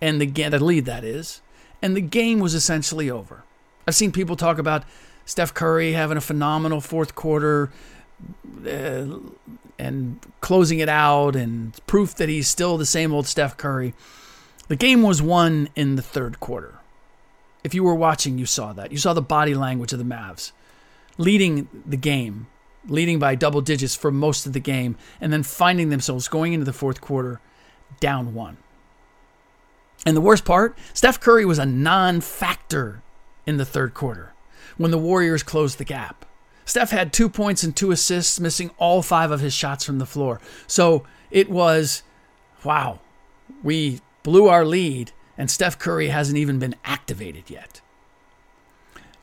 And 0.00 0.20
the, 0.20 0.26
the 0.26 0.58
lead, 0.62 0.86
that 0.86 1.04
is. 1.04 1.42
And 1.82 1.94
the 1.94 2.00
game 2.00 2.40
was 2.40 2.54
essentially 2.54 3.10
over. 3.10 3.44
I've 3.86 3.94
seen 3.94 4.10
people 4.10 4.36
talk 4.36 4.58
about 4.58 4.84
Steph 5.24 5.54
Curry 5.54 5.92
having 5.92 6.16
a 6.16 6.22
phenomenal 6.22 6.80
fourth 6.80 7.14
quarter 7.14 7.70
uh, 8.66 9.06
and 9.78 10.20
closing 10.40 10.78
it 10.78 10.88
out 10.88 11.34
and 11.34 11.74
proof 11.86 12.14
that 12.16 12.28
he's 12.28 12.48
still 12.48 12.78
the 12.78 12.86
same 12.86 13.12
old 13.12 13.26
Steph 13.26 13.56
Curry. 13.56 13.94
The 14.68 14.76
game 14.76 15.02
was 15.02 15.20
won 15.20 15.68
in 15.74 15.96
the 15.96 16.02
third 16.02 16.40
quarter. 16.40 16.76
If 17.64 17.74
you 17.74 17.84
were 17.84 17.94
watching, 17.94 18.38
you 18.38 18.46
saw 18.46 18.72
that. 18.72 18.92
You 18.92 18.98
saw 18.98 19.12
the 19.12 19.22
body 19.22 19.54
language 19.54 19.92
of 19.92 19.98
the 19.98 20.04
Mavs 20.04 20.52
leading 21.18 21.68
the 21.86 21.96
game, 21.96 22.46
leading 22.86 23.18
by 23.18 23.34
double 23.34 23.60
digits 23.60 23.94
for 23.94 24.10
most 24.10 24.46
of 24.46 24.52
the 24.52 24.60
game, 24.60 24.96
and 25.20 25.32
then 25.32 25.42
finding 25.42 25.90
themselves 25.90 26.28
going 26.28 26.52
into 26.52 26.64
the 26.64 26.72
fourth 26.72 27.00
quarter 27.00 27.40
down 28.00 28.34
one. 28.34 28.56
And 30.04 30.16
the 30.16 30.20
worst 30.20 30.44
part, 30.44 30.76
Steph 30.94 31.20
Curry 31.20 31.44
was 31.44 31.58
a 31.58 31.66
non 31.66 32.20
factor 32.20 33.02
in 33.46 33.56
the 33.56 33.64
third 33.64 33.94
quarter 33.94 34.32
when 34.76 34.90
the 34.90 34.98
Warriors 34.98 35.42
closed 35.42 35.78
the 35.78 35.84
gap. 35.84 36.24
Steph 36.64 36.90
had 36.90 37.12
two 37.12 37.28
points 37.28 37.62
and 37.62 37.74
two 37.74 37.90
assists, 37.90 38.38
missing 38.38 38.70
all 38.78 39.02
five 39.02 39.30
of 39.30 39.40
his 39.40 39.52
shots 39.52 39.84
from 39.84 39.98
the 39.98 40.06
floor. 40.06 40.40
So 40.66 41.04
it 41.30 41.50
was, 41.50 42.02
wow, 42.64 43.00
we 43.62 44.00
blew 44.22 44.48
our 44.48 44.64
lead, 44.64 45.12
and 45.36 45.50
Steph 45.50 45.78
Curry 45.78 46.08
hasn't 46.08 46.38
even 46.38 46.58
been 46.58 46.76
activated 46.84 47.50
yet. 47.50 47.80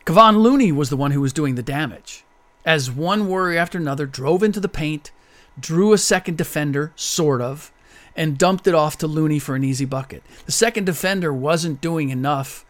Kevon 0.06 0.38
Looney 0.38 0.72
was 0.72 0.90
the 0.90 0.98
one 0.98 1.12
who 1.12 1.22
was 1.22 1.34
doing 1.34 1.56
the 1.56 1.64
damage. 1.64 2.24
As 2.66 2.92
one 2.92 3.28
Warrior 3.28 3.60
after 3.60 3.78
another 3.78 4.06
drove 4.06 4.44
into 4.44 4.60
the 4.60 4.68
paint, 4.68 5.12
drew 5.60 5.94
a 5.94 5.98
second 5.98 6.38
defender, 6.38 6.92
sort 6.96 7.42
of, 7.42 7.72
and 8.16 8.38
dumped 8.38 8.68
it 8.68 8.76
off 8.76 8.98
to 8.98 9.08
Looney 9.08 9.40
for 9.40 9.56
an 9.56 9.64
easy 9.64 9.86
bucket. 9.86 10.24
The 10.46 10.52
second 10.52 10.86
defender 10.86 11.34
wasn't 11.34 11.80
doing 11.80 12.10
enough 12.10 12.66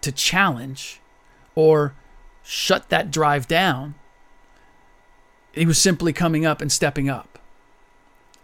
to 0.00 0.10
challenge 0.10 1.00
or 1.54 1.94
shut 2.42 2.88
that 2.88 3.10
drive 3.10 3.46
down. 3.46 3.94
He 5.58 5.66
was 5.66 5.78
simply 5.78 6.12
coming 6.12 6.46
up 6.46 6.60
and 6.60 6.70
stepping 6.70 7.08
up. 7.08 7.38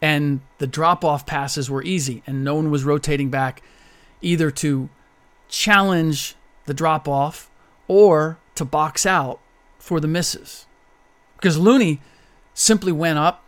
And 0.02 0.40
the 0.58 0.66
drop 0.66 1.04
off 1.04 1.24
passes 1.24 1.70
were 1.70 1.82
easy, 1.82 2.22
and 2.26 2.42
no 2.42 2.56
one 2.56 2.70
was 2.70 2.84
rotating 2.84 3.30
back 3.30 3.62
either 4.20 4.50
to 4.50 4.88
challenge 5.48 6.34
the 6.66 6.74
drop 6.74 7.06
off 7.06 7.50
or 7.86 8.38
to 8.56 8.64
box 8.64 9.06
out 9.06 9.40
for 9.78 10.00
the 10.00 10.08
misses. 10.08 10.66
Because 11.36 11.56
Looney 11.56 12.00
simply 12.52 12.92
went 12.92 13.18
up 13.18 13.44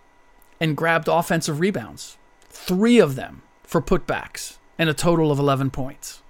and 0.61 0.77
grabbed 0.77 1.09
offensive 1.09 1.61
rebounds, 1.61 2.17
three 2.49 2.99
of 2.99 3.17
them 3.17 3.43
for 3.65 3.83
putbacks, 3.83 4.59
and 4.79 4.89
a 4.89 4.95
total 4.95 5.33
of 5.33 5.39
11 5.39 5.71
points. 5.71 6.23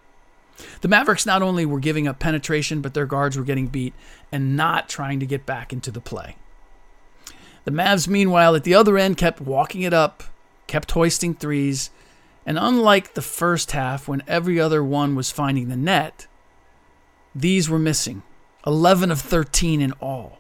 The 0.81 0.89
Mavericks 0.89 1.27
not 1.27 1.43
only 1.43 1.67
were 1.67 1.81
giving 1.81 2.09
up 2.09 2.19
penetration, 2.19 2.81
but 2.81 2.95
their 2.95 3.07
guards 3.07 3.37
were 3.37 3.45
getting 3.45 3.67
beat 3.67 3.93
and 4.33 4.57
not 4.57 4.89
trying 4.89 5.21
to 5.21 5.27
get 5.27 5.45
back 5.45 5.73
into 5.73 5.91
the 5.91 6.01
play. 6.01 6.37
The 7.67 7.73
Mavs, 7.73 8.07
meanwhile, 8.07 8.55
at 8.55 8.63
the 8.63 8.77
other 8.77 8.97
end, 8.97 9.17
kept 9.17 9.41
walking 9.41 9.83
it 9.83 9.93
up, 9.93 10.23
kept 10.69 10.93
hoisting 10.93 11.35
threes, 11.35 11.91
and 12.47 12.59
unlike 12.61 13.15
the 13.15 13.23
first 13.23 13.73
half 13.73 14.07
when 14.07 14.23
every 14.29 14.61
other 14.61 14.85
one 14.85 15.17
was 15.17 15.33
finding 15.33 15.69
the 15.69 15.77
net, 15.77 16.29
these 17.35 17.69
were 17.69 17.81
missing 17.81 18.23
11 18.65 19.11
of 19.11 19.21
13 19.21 19.81
in 19.81 19.91
all. 19.95 20.39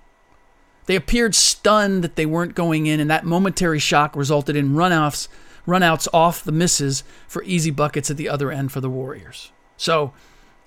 They 0.86 0.94
appeared 0.94 1.34
stunned 1.34 2.04
that 2.04 2.14
they 2.14 2.26
weren't 2.26 2.54
going 2.54 2.86
in, 2.86 3.00
and 3.00 3.10
that 3.10 3.24
momentary 3.24 3.80
shock 3.80 4.14
resulted 4.14 4.54
in 4.54 4.74
runoffs, 4.74 5.26
runouts 5.66 6.06
off 6.14 6.44
the 6.44 6.52
misses 6.52 7.02
for 7.26 7.42
easy 7.42 7.72
buckets 7.72 8.08
at 8.08 8.16
the 8.16 8.28
other 8.28 8.52
end 8.52 8.70
for 8.70 8.80
the 8.80 8.88
Warriors. 8.88 9.50
So 9.76 10.14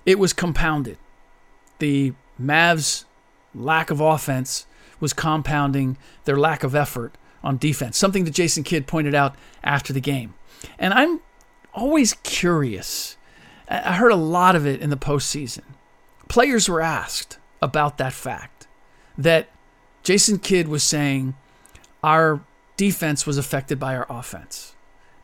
it 0.04 0.18
was 0.18 0.34
compounded. 0.34 0.98
The 1.78 2.12
Mavs' 2.38 3.06
lack 3.54 3.90
of 3.90 4.02
offense 4.02 4.66
was 5.00 5.12
compounding 5.12 5.96
their 6.24 6.38
lack 6.38 6.62
of 6.62 6.74
effort 6.74 7.16
on 7.42 7.56
defense, 7.56 7.96
something 7.96 8.24
that 8.24 8.34
Jason 8.34 8.62
Kidd 8.62 8.86
pointed 8.86 9.14
out 9.14 9.34
after 9.64 9.92
the 9.92 10.00
game. 10.00 10.34
And 10.78 10.92
I'm 10.92 11.20
always 11.72 12.14
curious. 12.22 13.16
I 13.68 13.94
heard 13.94 14.12
a 14.12 14.16
lot 14.16 14.56
of 14.56 14.66
it 14.66 14.80
in 14.80 14.90
the 14.90 14.96
postseason. 14.96 15.62
Players 16.28 16.68
were 16.68 16.80
asked 16.80 17.38
about 17.62 17.98
that 17.98 18.12
fact 18.12 18.66
that 19.16 19.48
Jason 20.02 20.38
Kidd 20.38 20.68
was 20.68 20.82
saying 20.82 21.34
our 22.02 22.40
defense 22.76 23.26
was 23.26 23.38
affected 23.38 23.78
by 23.78 23.94
our 23.96 24.06
offense. 24.08 24.74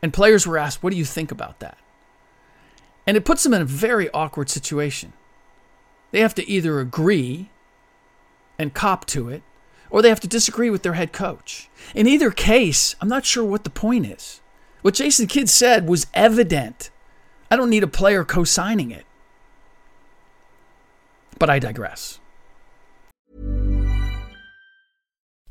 And 0.03 0.13
players 0.13 0.47
were 0.47 0.59
asked, 0.59 0.83
What 0.83 0.91
do 0.91 0.99
you 0.99 1.05
think 1.05 1.33
about 1.33 1.61
that? 1.61 1.79
And 3.07 3.17
it 3.17 3.25
puts 3.25 3.43
them 3.43 3.55
in 3.55 3.63
a 3.63 3.67
very 3.67 4.11
awkward 4.11 4.51
situation. 4.51 5.13
They 6.11 6.21
have 6.21 6.35
to 6.35 6.49
either 6.49 6.81
agree 6.81 7.51
and 8.59 8.75
cop 8.75 9.07
to 9.07 9.29
it, 9.29 9.43
or 9.91 10.03
they 10.03 10.09
have 10.09 10.21
to 10.21 10.29
disagree 10.29 10.71
with 10.71 10.83
their 10.83 10.95
head 10.95 11.13
coach. 11.13 11.69
In 11.95 12.07
either 12.07 12.31
case, 12.31 12.95
I'm 13.01 13.09
not 13.09 13.25
sure 13.25 13.45
what 13.45 13.65
the 13.65 13.71
point 13.71 14.07
is. 14.07 14.41
What 14.83 14.95
Jason 14.95 15.27
Kidd 15.27 15.49
said 15.49 15.89
was 15.89 16.07
evident. 16.15 16.91
I 17.51 17.57
don't 17.57 17.71
need 17.71 17.83
a 17.83 17.89
player 17.89 18.25
co 18.25 18.45
signing 18.45 18.91
it. 18.91 19.05
But 21.39 21.51
I 21.51 21.59
digress. 21.59 22.21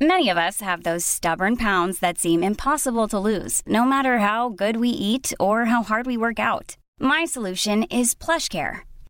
Many 0.01 0.29
of 0.29 0.37
us 0.37 0.59
have 0.59 0.83
those 0.83 1.05
stubborn 1.05 1.55
pounds 1.55 1.99
that 1.99 2.17
seem 2.17 2.43
impossible 2.43 3.07
to 3.07 3.17
lose, 3.17 3.61
no 3.65 3.85
matter 3.85 4.17
how 4.19 4.49
good 4.49 4.75
we 4.75 4.89
eat 4.89 5.33
or 5.39 5.65
how 5.65 5.83
hard 5.83 6.05
we 6.05 6.17
work 6.17 6.37
out. 6.37 6.75
My 6.99 7.23
solution 7.23 7.83
is 7.83 8.13
PlushCare. 8.13 8.81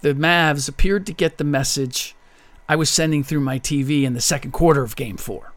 The 0.00 0.14
Mavs 0.14 0.68
appeared 0.68 1.06
to 1.06 1.12
get 1.12 1.38
the 1.38 1.44
message 1.44 2.14
I 2.68 2.76
was 2.76 2.90
sending 2.90 3.24
through 3.24 3.40
my 3.40 3.58
TV 3.58 4.04
in 4.04 4.14
the 4.14 4.20
second 4.20 4.52
quarter 4.52 4.82
of 4.82 4.96
game 4.96 5.16
four. 5.16 5.52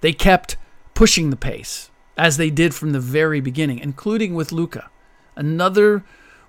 They 0.00 0.12
kept 0.12 0.56
pushing 0.94 1.30
the 1.30 1.36
pace, 1.36 1.90
as 2.16 2.36
they 2.36 2.50
did 2.50 2.74
from 2.74 2.92
the 2.92 3.00
very 3.00 3.40
beginning, 3.40 3.78
including 3.78 4.34
with 4.34 4.52
Luka. 4.52 4.90
Another 5.36 6.02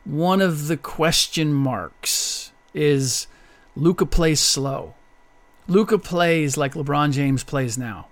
one 0.04 0.42
of 0.42 0.68
the 0.68 0.78
question 0.78 1.54
marks 1.54 2.52
is 2.74 3.28
Luka 3.76 4.06
plays 4.06 4.40
slow. 4.40 4.96
Luka 5.68 6.00
plays 6.00 6.58
like 6.58 6.74
LeBron 6.74 7.12
James 7.12 7.44
plays 7.44 7.78
now. 7.78 8.08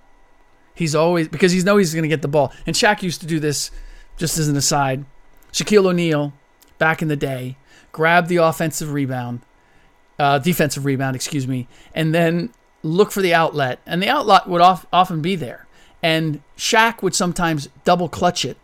He's 0.75 0.95
always 0.95 1.27
because 1.27 1.51
he 1.51 1.61
knows 1.61 1.79
he's 1.79 1.93
going 1.93 2.03
to 2.03 2.09
get 2.09 2.21
the 2.21 2.27
ball. 2.27 2.53
And 2.65 2.75
Shaq 2.75 3.01
used 3.01 3.21
to 3.21 3.27
do 3.27 3.39
this 3.39 3.71
just 4.17 4.37
as 4.37 4.47
an 4.47 4.55
aside. 4.55 5.03
Shaquille 5.51 5.87
O'Neal, 5.87 6.31
back 6.77 7.01
in 7.01 7.07
the 7.07 7.15
day, 7.15 7.57
grabbed 7.91 8.29
the 8.29 8.38
offensive 8.38 8.93
rebound, 8.93 9.41
uh, 10.17 10.39
defensive 10.39 10.86
rebound, 10.86 11.15
excuse 11.15 11.48
me, 11.48 11.67
and 11.93 12.13
then 12.13 12.51
look 12.83 13.12
for 13.12 13.21
the 13.21 13.33
outlet. 13.33 13.79
And 13.86 14.01
the 14.01 14.09
outlet 14.09 14.48
would 14.48 14.62
off, 14.62 14.86
often 14.91 15.21
be 15.21 15.36
there. 15.36 15.67
And 16.01 16.41
Shaq 16.57 17.01
would 17.01 17.15
sometimes 17.15 17.69
double 17.83 18.07
clutch 18.07 18.45
it 18.45 18.57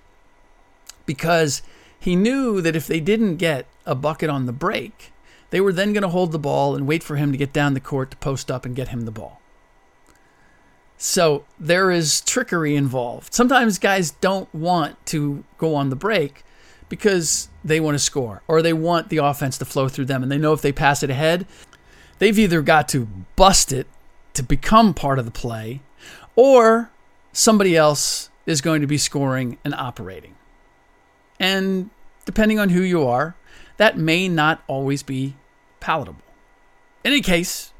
because 1.05 1.62
he 2.00 2.15
knew 2.15 2.62
that 2.62 2.75
if 2.75 2.88
they 2.88 3.00
didn't 3.00 3.38
get 3.38 3.65
a 3.86 3.95
bucket 3.95 4.29
on 4.29 4.45
the 4.45 4.53
break, 4.53 5.12
they 5.50 5.62
were 5.62 5.74
then 5.74 5.93
going 5.93 6.03
to 6.03 6.10
hold 6.10 6.31
the 6.31 6.39
ball 6.39 6.75
and 6.75 6.88
wait 6.88 7.03
for 7.03 7.15
him 7.15 7.31
to 7.31 7.38
get 7.38 7.53
down 7.53 7.74
the 7.74 7.79
court 7.79 8.12
to 8.12 8.17
post 8.17 8.50
up 8.50 8.65
and 8.65 8.75
get 8.75 8.89
him 8.89 9.01
the 9.01 9.12
ball. 9.12 9.41
So 10.98 11.45
there 11.60 11.91
is 11.91 12.22
trickery 12.22 12.75
involved. 12.75 13.34
Sometimes 13.34 13.79
guys 13.79 14.12
don't 14.12 14.53
want 14.53 15.03
to 15.07 15.43
go 15.57 15.75
on 15.75 15.89
the 15.89 15.95
break 15.95 16.43
because 16.89 17.50
they 17.63 17.80
want 17.80 17.96
to 17.96 18.00
score 18.00 18.42
or 18.48 18.62
they 18.62 18.74
want 18.74 19.10
the 19.10 19.18
offense 19.18 19.58
to 19.58 19.65
flow 19.65 19.88
through 19.88 20.06
them 20.06 20.24
and 20.24 20.32
they 20.32 20.38
know 20.38 20.54
if 20.54 20.62
they 20.62 20.72
pass 20.72 21.04
it 21.04 21.10
ahead, 21.10 21.46
they've 22.20 22.38
either 22.38 22.62
got 22.62 22.88
to 22.89 23.08
bust 23.36 23.72
it 23.72 23.88
to 24.34 24.44
become 24.44 24.94
part 24.94 25.20
of 25.20 25.25
the 25.25 25.32
play 25.32 25.82
or 26.36 26.92
somebody 27.32 27.75
else 27.75 28.30
is 28.46 28.62
going 28.62 28.82
to 28.82 28.88
be 28.88 28.98
scoring 28.98 29.58
and 29.63 29.74
operating. 29.74 30.36
And 31.39 31.89
depending 32.25 32.60
on 32.60 32.70
who 32.70 32.82
you 32.82 33.06
are, 33.06 33.36
that 33.77 33.98
may 33.98 34.27
not 34.27 34.63
always 34.68 35.04
be 35.04 35.36
palatable. 35.80 36.22
In 37.04 37.12
any 37.12 37.22
case, 37.22 37.74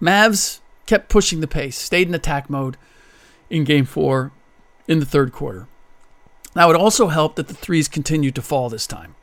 Mavs 0.00 0.60
kept 0.86 1.08
pushing 1.08 1.40
the 1.40 1.46
pace, 1.46 1.78
stayed 1.78 2.08
in 2.08 2.14
attack 2.14 2.48
mode 2.48 2.76
in 3.48 3.64
game 3.64 3.84
four 3.84 4.32
in 4.88 5.00
the 5.00 5.06
third 5.06 5.32
quarter. 5.32 5.66
Now, 6.54 6.70
it 6.70 6.76
also 6.76 7.08
helped 7.08 7.36
that 7.36 7.48
the 7.48 7.54
threes 7.54 7.88
continued 7.88 8.34
to 8.34 8.42
fall 8.42 8.68
this 8.68 8.86
time. 8.86 9.14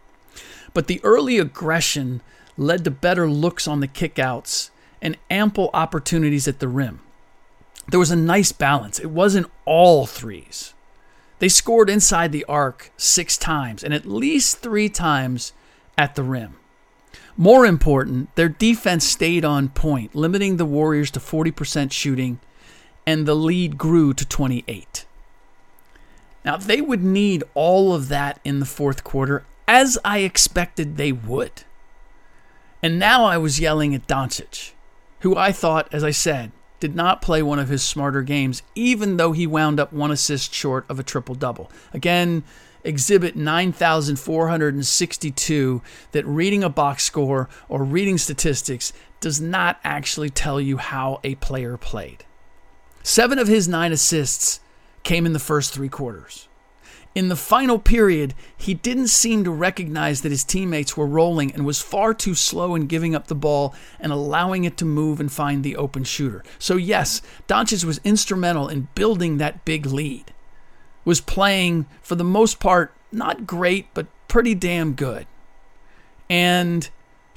But 0.73 0.88
the 0.88 1.01
early 1.04 1.39
aggression 1.39 2.21
led 2.58 2.84
to 2.84 2.91
better 2.91 3.30
looks 3.30 3.67
on 3.67 3.80
the 3.80 3.88
kickouts 3.88 4.69
and 5.01 5.17
ample 5.30 5.69
opportunities 5.73 6.47
at 6.47 6.60
the 6.60 6.67
rim. 6.67 7.01
There 7.89 7.99
was 7.99 8.12
a 8.12 8.15
nice 8.15 8.51
balance. 8.51 8.99
It 8.99 9.12
wasn't 9.12 9.51
all 9.65 10.06
threes. 10.06 10.73
They 11.39 11.49
scored 11.49 11.89
inside 11.89 12.32
the 12.32 12.45
arc 12.45 12.91
six 12.97 13.38
times 13.38 13.84
and 13.84 13.93
at 13.93 14.06
least 14.06 14.58
three 14.58 14.89
times 14.89 15.54
at 15.97 16.15
the 16.15 16.23
rim. 16.23 16.56
More 17.36 17.65
important, 17.65 18.36
their 18.36 18.49
defense 18.49 19.06
stayed 19.06 19.45
on 19.45 19.69
point, 19.69 20.15
limiting 20.15 20.58
the 20.58 20.65
Warriors 20.65 21.12
to 21.12 21.19
40% 21.19 21.91
shooting, 21.91 22.39
and 23.06 23.28
the 23.28 23.36
lead 23.36 23.78
grew 23.78 24.13
to 24.15 24.25
28. 24.25 25.06
Now, 26.47 26.55
they 26.55 26.79
would 26.79 27.03
need 27.03 27.43
all 27.55 27.93
of 27.93 28.07
that 28.07 28.39
in 28.45 28.62
the 28.62 28.65
fourth 28.65 29.03
quarter, 29.03 29.43
as 29.67 29.99
I 30.05 30.19
expected 30.19 30.95
they 30.95 31.12
would. 31.12 31.63
And 32.81 32.97
now 32.97 33.25
I 33.25 33.38
was 33.38 33.60
yelling 33.60 33.93
at 33.93 34.07
Doncic, 34.07 34.71
who 35.19 35.36
I 35.36 35.51
thought, 35.51 35.89
as 35.91 36.05
I 36.05 36.12
said, 36.12 36.53
did 36.79 36.95
not 36.95 37.21
play 37.21 37.43
one 37.43 37.60
of 37.60 37.67
his 37.67 37.83
smarter 37.83 38.21
games, 38.21 38.62
even 38.75 39.17
though 39.17 39.33
he 39.33 39.45
wound 39.45 39.77
up 39.77 39.91
one 39.91 40.10
assist 40.10 40.53
short 40.53 40.86
of 40.88 40.99
a 40.99 41.03
triple 41.03 41.36
double. 41.36 41.69
Again, 41.93 42.45
exhibit 42.81 43.36
9,462 43.36 45.81
that 46.13 46.25
reading 46.25 46.63
a 46.63 46.69
box 46.69 47.03
score 47.03 47.49
or 47.67 47.83
reading 47.83 48.17
statistics 48.17 48.93
does 49.19 49.41
not 49.41 49.81
actually 49.83 50.29
tell 50.29 50.62
you 50.62 50.77
how 50.77 51.19
a 51.25 51.36
player 51.36 51.75
played. 51.75 52.23
Seven 53.03 53.38
of 53.38 53.49
his 53.49 53.67
nine 53.67 53.91
assists 53.91 54.62
came 55.03 55.25
in 55.25 55.33
the 55.33 55.39
first 55.39 55.73
three 55.73 55.89
quarters. 55.89 56.47
In 57.15 57.29
the 57.29 57.36
final 57.36 57.79
period, 57.79 58.36
he 58.55 58.75
didn't 58.75 59.07
seem 59.07 59.43
to 59.43 59.49
recognize 59.49 60.21
that 60.21 60.31
his 60.31 60.43
teammates 60.43 60.95
were 60.95 61.07
rolling 61.07 61.51
and 61.51 61.65
was 61.65 61.81
far 61.81 62.13
too 62.13 62.36
slow 62.36 62.75
in 62.75 62.86
giving 62.86 63.15
up 63.15 63.25
the 63.25 63.33
ball 63.33 63.73
and 63.99 64.12
allowing 64.12 64.65
it 64.65 64.77
to 64.77 64.86
move 64.86 65.19
and 65.19 65.31
find 65.31 65.63
the 65.63 65.75
open 65.77 66.03
shooter. 66.03 66.43
So, 66.60 66.75
yes, 66.75 67.23
Doncic 67.47 67.83
was 67.83 67.99
instrumental 68.03 68.67
in 68.67 68.89
building 68.93 69.38
that 69.38 69.65
big 69.65 69.88
lead. 69.88 70.31
Was 71.05 71.19
playing, 71.19 71.88
for 72.03 72.13
the 72.13 72.23
most 72.23 72.60
part, 72.60 72.93
not 73.12 73.47
great, 73.47 73.88
but 73.95 74.05
pretty 74.27 74.53
damn 74.53 74.93
good. 74.93 75.25
And 76.29 76.88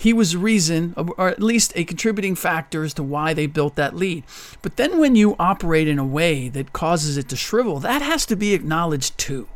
he 0.00 0.14
was 0.14 0.34
reason, 0.34 0.94
or 0.96 1.28
at 1.28 1.42
least 1.42 1.74
a 1.76 1.84
contributing 1.84 2.34
factor 2.34 2.84
as 2.84 2.94
to 2.94 3.02
why 3.02 3.34
they 3.34 3.46
built 3.46 3.74
that 3.74 3.94
lead. 3.94 4.24
But 4.62 4.76
then 4.76 4.98
when 4.98 5.14
you 5.14 5.36
operate 5.38 5.86
in 5.86 5.98
a 5.98 6.06
way 6.06 6.48
that 6.48 6.72
causes 6.72 7.18
it 7.18 7.28
to 7.28 7.36
shrivel, 7.36 7.80
that 7.80 8.00
has 8.00 8.24
to 8.26 8.34
be 8.34 8.54
acknowledged 8.54 9.18
too. 9.18 9.46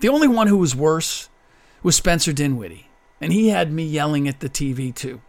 The 0.00 0.08
only 0.08 0.28
one 0.28 0.46
who 0.46 0.56
was 0.56 0.74
worse 0.74 1.28
was 1.82 1.94
Spencer 1.94 2.32
Dinwiddie, 2.32 2.88
and 3.20 3.34
he 3.34 3.50
had 3.50 3.70
me 3.70 3.84
yelling 3.84 4.26
at 4.26 4.40
the 4.40 4.48
TV 4.48 4.94
too. 4.94 5.20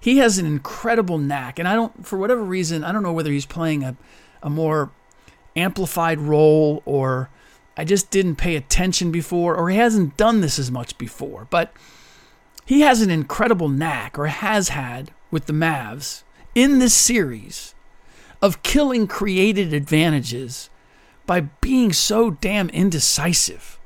He 0.00 0.18
has 0.18 0.38
an 0.38 0.46
incredible 0.46 1.18
knack, 1.18 1.60
and 1.60 1.68
I 1.68 1.76
don't, 1.76 2.04
for 2.04 2.18
whatever 2.18 2.42
reason, 2.42 2.82
I 2.82 2.90
don't 2.90 3.04
know 3.04 3.12
whether 3.12 3.30
he's 3.30 3.46
playing 3.46 3.84
a, 3.84 3.96
a 4.42 4.50
more 4.50 4.90
amplified 5.54 6.18
role 6.18 6.82
or 6.84 7.30
I 7.76 7.84
just 7.84 8.10
didn't 8.10 8.34
pay 8.34 8.56
attention 8.56 9.12
before, 9.12 9.54
or 9.54 9.70
he 9.70 9.76
hasn't 9.76 10.16
done 10.16 10.40
this 10.40 10.58
as 10.58 10.72
much 10.72 10.98
before, 10.98 11.46
but 11.48 11.72
he 12.68 12.82
has 12.82 13.00
an 13.00 13.08
incredible 13.08 13.70
knack, 13.70 14.18
or 14.18 14.26
has 14.26 14.68
had, 14.68 15.10
with 15.30 15.46
the 15.46 15.54
Mavs 15.54 16.22
in 16.54 16.80
this 16.80 16.92
series 16.92 17.74
of 18.42 18.62
killing 18.62 19.06
created 19.06 19.72
advantages 19.72 20.68
by 21.24 21.40
being 21.62 21.94
so 21.94 22.30
damn 22.30 22.68
indecisive 22.68 23.80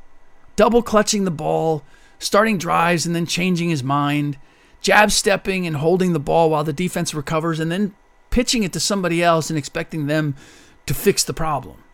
double 0.57 0.83
clutching 0.83 1.25
the 1.25 1.31
ball, 1.31 1.85
starting 2.18 2.59
drives 2.59 3.07
and 3.07 3.14
then 3.14 3.25
changing 3.25 3.71
his 3.71 3.85
mind, 3.85 4.37
jab 4.81 5.12
stepping 5.12 5.64
and 5.64 5.77
holding 5.77 6.12
the 6.12 6.18
ball 6.18 6.51
while 6.51 6.64
the 6.64 6.73
defense 6.73 7.14
recovers, 7.14 7.61
and 7.61 7.71
then 7.71 7.95
pitching 8.31 8.64
it 8.64 8.73
to 8.73 8.81
somebody 8.81 9.23
else 9.23 9.49
and 9.49 9.57
expecting 9.57 10.09
them 10.09 10.35
to 10.87 10.92
fix 10.92 11.23
the 11.23 11.33
problem. 11.33 11.85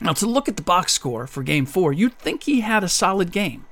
Now, 0.00 0.14
to 0.14 0.26
look 0.26 0.48
at 0.48 0.56
the 0.56 0.62
box 0.62 0.94
score 0.94 1.26
for 1.26 1.42
game 1.42 1.66
four, 1.66 1.92
you'd 1.92 2.18
think 2.18 2.44
he 2.44 2.62
had 2.62 2.82
a 2.82 2.88
solid 2.88 3.30
game 3.30 3.66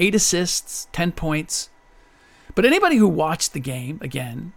eight 0.00 0.14
assists, 0.14 0.88
10 0.92 1.12
points. 1.12 1.70
But 2.54 2.64
anybody 2.64 2.96
who 2.96 3.08
watched 3.08 3.52
the 3.52 3.60
game, 3.60 3.98
again, 4.00 4.52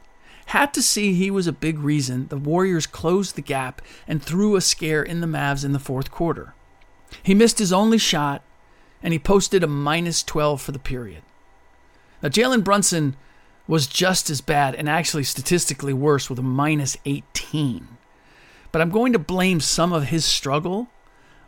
had 0.47 0.73
to 0.73 0.81
see 0.81 1.13
he 1.13 1.29
was 1.29 1.47
a 1.47 1.51
big 1.51 1.79
reason 1.79 2.27
the 2.27 2.37
Warriors 2.37 2.87
closed 2.87 3.35
the 3.35 3.41
gap 3.41 3.81
and 4.07 4.23
threw 4.23 4.55
a 4.55 4.61
scare 4.61 5.03
in 5.03 5.19
the 5.19 5.27
Mavs 5.27 5.65
in 5.65 5.73
the 5.73 5.79
fourth 5.79 6.09
quarter. 6.09 6.53
He 7.21 7.33
missed 7.33 7.59
his 7.59 7.73
only 7.73 7.97
shot 7.97 8.43
and 9.03 9.13
he 9.13 9.19
posted 9.19 9.63
a 9.63 9.67
minus 9.67 10.23
12 10.23 10.61
for 10.61 10.71
the 10.71 10.79
period. 10.79 11.21
Now, 12.21 12.29
Jalen 12.29 12.63
Brunson 12.63 13.15
was 13.67 13.87
just 13.87 14.29
as 14.29 14.41
bad 14.41 14.73
and 14.75 14.89
actually 14.89 15.23
statistically 15.23 15.93
worse 15.93 16.29
with 16.29 16.39
a 16.39 16.43
minus 16.43 16.97
18. 17.05 17.87
But 18.71 18.81
I'm 18.81 18.89
going 18.89 19.13
to 19.13 19.19
blame 19.19 19.59
some 19.59 19.91
of 19.93 20.05
his 20.05 20.25
struggle 20.25 20.87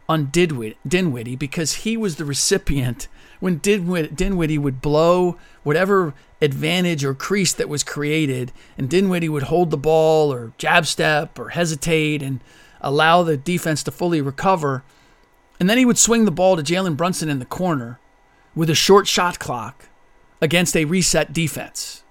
on 0.07 0.25
Dinwiddie 0.31 1.35
because 1.35 1.75
he 1.75 1.95
was 1.95 2.15
the 2.15 2.25
recipient 2.25 3.07
when 3.39 3.57
Dinwiddie 3.57 4.57
would 4.57 4.81
blow 4.81 5.37
whatever 5.63 6.13
advantage 6.41 7.03
or 7.03 7.13
crease 7.13 7.53
that 7.53 7.69
was 7.69 7.83
created, 7.83 8.51
and 8.77 8.89
Dinwiddie 8.89 9.29
would 9.29 9.43
hold 9.43 9.71
the 9.71 9.77
ball 9.77 10.31
or 10.33 10.53
jab 10.57 10.85
step 10.85 11.37
or 11.39 11.49
hesitate 11.49 12.21
and 12.21 12.41
allow 12.81 13.23
the 13.23 13.37
defense 13.37 13.83
to 13.83 13.91
fully 13.91 14.21
recover. 14.21 14.83
And 15.59 15.69
then 15.69 15.77
he 15.77 15.85
would 15.85 15.97
swing 15.97 16.25
the 16.25 16.31
ball 16.31 16.55
to 16.55 16.63
Jalen 16.63 16.97
Brunson 16.97 17.29
in 17.29 17.39
the 17.39 17.45
corner 17.45 17.99
with 18.55 18.69
a 18.69 18.75
short 18.75 19.07
shot 19.07 19.39
clock 19.39 19.89
against 20.41 20.75
a 20.75 20.85
reset 20.85 21.33
defense. 21.33 22.03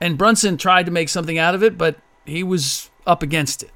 And 0.00 0.18
Brunson 0.18 0.56
tried 0.56 0.86
to 0.86 0.92
make 0.92 1.08
something 1.08 1.38
out 1.38 1.54
of 1.54 1.62
it, 1.62 1.78
but 1.78 1.98
he 2.24 2.42
was 2.42 2.90
up 3.06 3.22
against 3.22 3.62
it. 3.62 3.70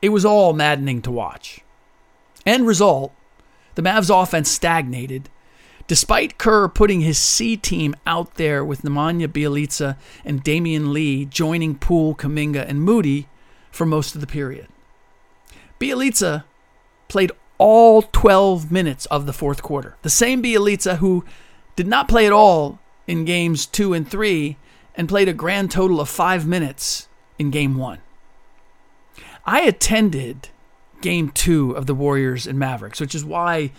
It 0.00 0.10
was 0.10 0.24
all 0.24 0.52
maddening 0.52 1.02
to 1.02 1.10
watch. 1.10 1.60
End 2.44 2.66
result 2.66 3.12
the 3.74 3.82
Mavs 3.82 4.10
offense 4.10 4.50
stagnated 4.50 5.30
Despite 5.92 6.38
Kerr 6.38 6.68
putting 6.68 7.02
his 7.02 7.18
C 7.18 7.54
team 7.54 7.94
out 8.06 8.36
there 8.36 8.64
with 8.64 8.80
Nemanja 8.80 9.28
Bjelica 9.28 9.98
and 10.24 10.42
Damion 10.42 10.90
Lee 10.90 11.26
joining 11.26 11.74
Poole, 11.74 12.14
Kuminga, 12.14 12.66
and 12.66 12.80
Moody 12.80 13.28
for 13.70 13.84
most 13.84 14.14
of 14.14 14.22
the 14.22 14.26
period. 14.26 14.68
Bjelica 15.78 16.44
played 17.08 17.30
all 17.58 18.00
12 18.00 18.72
minutes 18.72 19.04
of 19.04 19.26
the 19.26 19.34
fourth 19.34 19.62
quarter. 19.62 19.98
The 20.00 20.08
same 20.08 20.42
Bjelica 20.42 20.96
who 20.96 21.26
did 21.76 21.86
not 21.86 22.08
play 22.08 22.24
at 22.24 22.32
all 22.32 22.80
in 23.06 23.26
games 23.26 23.66
two 23.66 23.92
and 23.92 24.08
three 24.08 24.56
and 24.94 25.10
played 25.10 25.28
a 25.28 25.34
grand 25.34 25.70
total 25.70 26.00
of 26.00 26.08
five 26.08 26.46
minutes 26.46 27.06
in 27.38 27.50
game 27.50 27.76
one. 27.76 27.98
I 29.44 29.60
attended 29.60 30.48
game 31.02 31.28
two 31.28 31.72
of 31.72 31.84
the 31.84 31.94
Warriors 31.94 32.46
and 32.46 32.58
Mavericks, 32.58 32.98
which 32.98 33.14
is 33.14 33.26
why 33.26 33.72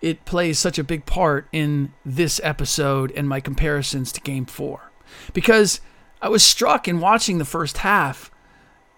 it 0.00 0.24
plays 0.24 0.58
such 0.58 0.78
a 0.78 0.84
big 0.84 1.06
part 1.06 1.48
in 1.52 1.92
this 2.04 2.40
episode 2.44 3.10
and 3.12 3.28
my 3.28 3.40
comparisons 3.40 4.12
to 4.12 4.20
game 4.20 4.46
four. 4.46 4.90
Because 5.32 5.80
I 6.22 6.28
was 6.28 6.42
struck 6.42 6.86
in 6.86 7.00
watching 7.00 7.38
the 7.38 7.44
first 7.44 7.78
half, 7.78 8.30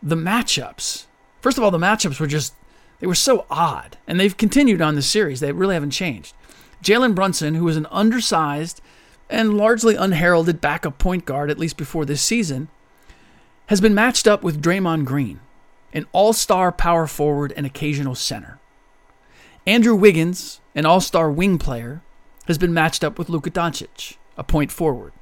the 0.02 0.16
matchups. 0.16 1.06
First 1.40 1.58
of 1.58 1.64
all, 1.64 1.70
the 1.70 1.78
matchups 1.78 2.20
were 2.20 2.26
just, 2.26 2.54
they 2.98 3.06
were 3.06 3.14
so 3.14 3.46
odd. 3.50 3.96
And 4.06 4.18
they've 4.18 4.36
continued 4.36 4.82
on 4.82 4.94
the 4.94 5.02
series, 5.02 5.40
they 5.40 5.52
really 5.52 5.74
haven't 5.74 5.90
changed. 5.90 6.34
Jalen 6.82 7.14
Brunson, 7.14 7.54
who 7.54 7.64
was 7.64 7.76
an 7.76 7.86
undersized 7.90 8.80
and 9.28 9.56
largely 9.56 9.94
unheralded 9.94 10.60
backup 10.60 10.98
point 10.98 11.24
guard, 11.24 11.50
at 11.50 11.58
least 11.58 11.76
before 11.76 12.04
this 12.04 12.22
season, 12.22 12.68
has 13.66 13.80
been 13.80 13.94
matched 13.94 14.26
up 14.26 14.42
with 14.42 14.62
Draymond 14.62 15.04
Green, 15.04 15.40
an 15.92 16.06
all 16.12 16.32
star 16.32 16.72
power 16.72 17.06
forward 17.06 17.52
and 17.56 17.64
occasional 17.64 18.14
center. 18.14 18.58
Andrew 19.66 19.94
Wiggins, 19.94 20.59
an 20.74 20.86
all 20.86 21.00
star 21.00 21.30
wing 21.30 21.58
player, 21.58 22.02
has 22.46 22.58
been 22.58 22.74
matched 22.74 23.04
up 23.04 23.18
with 23.18 23.28
Luka 23.28 23.50
Doncic, 23.50 24.16
a 24.36 24.44
point 24.44 24.72
forward. 24.72 25.12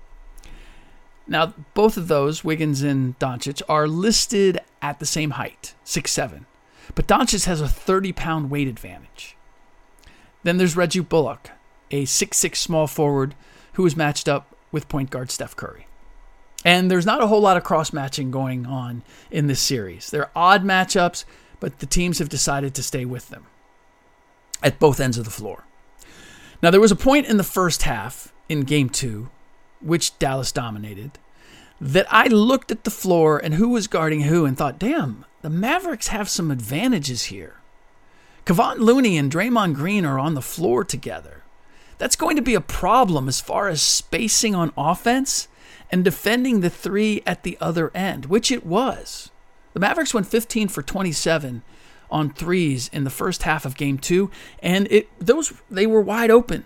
Now, 1.26 1.52
both 1.74 1.96
of 1.96 2.08
those, 2.08 2.42
Wiggins 2.42 2.82
and 2.82 3.18
Doncic, 3.18 3.60
are 3.68 3.86
listed 3.86 4.60
at 4.80 4.98
the 4.98 5.06
same 5.06 5.32
height, 5.32 5.74
six 5.84 6.10
seven, 6.10 6.46
but 6.94 7.06
Doncic 7.06 7.44
has 7.44 7.60
a 7.60 7.68
30 7.68 8.12
pound 8.12 8.50
weight 8.50 8.68
advantage. 8.68 9.36
Then 10.42 10.56
there's 10.56 10.76
Reggie 10.76 11.00
Bullock, 11.00 11.50
a 11.90 12.04
six-six 12.04 12.58
small 12.60 12.86
forward 12.86 13.34
who 13.74 13.84
is 13.84 13.96
matched 13.96 14.28
up 14.28 14.56
with 14.72 14.88
point 14.88 15.10
guard 15.10 15.30
Steph 15.30 15.56
Curry. 15.56 15.86
And 16.64 16.90
there's 16.90 17.06
not 17.06 17.22
a 17.22 17.26
whole 17.26 17.40
lot 17.40 17.56
of 17.56 17.64
cross 17.64 17.92
matching 17.92 18.30
going 18.30 18.66
on 18.66 19.02
in 19.30 19.46
this 19.46 19.60
series. 19.60 20.10
They're 20.10 20.30
odd 20.34 20.64
matchups, 20.64 21.24
but 21.60 21.78
the 21.78 21.86
teams 21.86 22.18
have 22.18 22.28
decided 22.28 22.74
to 22.74 22.82
stay 22.82 23.04
with 23.04 23.28
them 23.28 23.46
at 24.62 24.78
both 24.78 25.00
ends 25.00 25.18
of 25.18 25.24
the 25.24 25.30
floor. 25.30 25.64
Now, 26.62 26.70
there 26.70 26.80
was 26.80 26.90
a 26.90 26.96
point 26.96 27.26
in 27.26 27.36
the 27.36 27.44
first 27.44 27.82
half 27.82 28.32
in 28.48 28.62
game 28.62 28.88
two, 28.88 29.30
which 29.80 30.18
Dallas 30.18 30.50
dominated, 30.50 31.12
that 31.80 32.06
I 32.10 32.26
looked 32.26 32.70
at 32.70 32.84
the 32.84 32.90
floor 32.90 33.38
and 33.38 33.54
who 33.54 33.68
was 33.68 33.86
guarding 33.86 34.22
who 34.22 34.44
and 34.44 34.58
thought, 34.58 34.78
damn, 34.78 35.24
the 35.42 35.50
Mavericks 35.50 36.08
have 36.08 36.28
some 36.28 36.50
advantages 36.50 37.24
here. 37.24 37.54
Kevon 38.44 38.78
Looney 38.78 39.16
and 39.16 39.30
Draymond 39.30 39.74
Green 39.74 40.04
are 40.04 40.18
on 40.18 40.34
the 40.34 40.42
floor 40.42 40.82
together. 40.82 41.42
That's 41.98 42.16
going 42.16 42.36
to 42.36 42.42
be 42.42 42.54
a 42.54 42.60
problem 42.60 43.28
as 43.28 43.40
far 43.40 43.68
as 43.68 43.82
spacing 43.82 44.54
on 44.54 44.72
offense 44.76 45.48
and 45.90 46.04
defending 46.04 46.60
the 46.60 46.70
three 46.70 47.22
at 47.26 47.42
the 47.42 47.58
other 47.60 47.90
end, 47.94 48.26
which 48.26 48.50
it 48.50 48.64
was. 48.64 49.30
The 49.74 49.80
Mavericks 49.80 50.14
went 50.14 50.26
15 50.26 50.68
for 50.68 50.82
27 50.82 51.62
on 52.10 52.30
threes 52.30 52.88
in 52.92 53.04
the 53.04 53.10
first 53.10 53.42
half 53.42 53.64
of 53.64 53.76
game 53.76 53.98
two, 53.98 54.30
and 54.62 54.86
it 54.90 55.08
those 55.18 55.52
they 55.70 55.86
were 55.86 56.00
wide 56.00 56.30
open. 56.30 56.64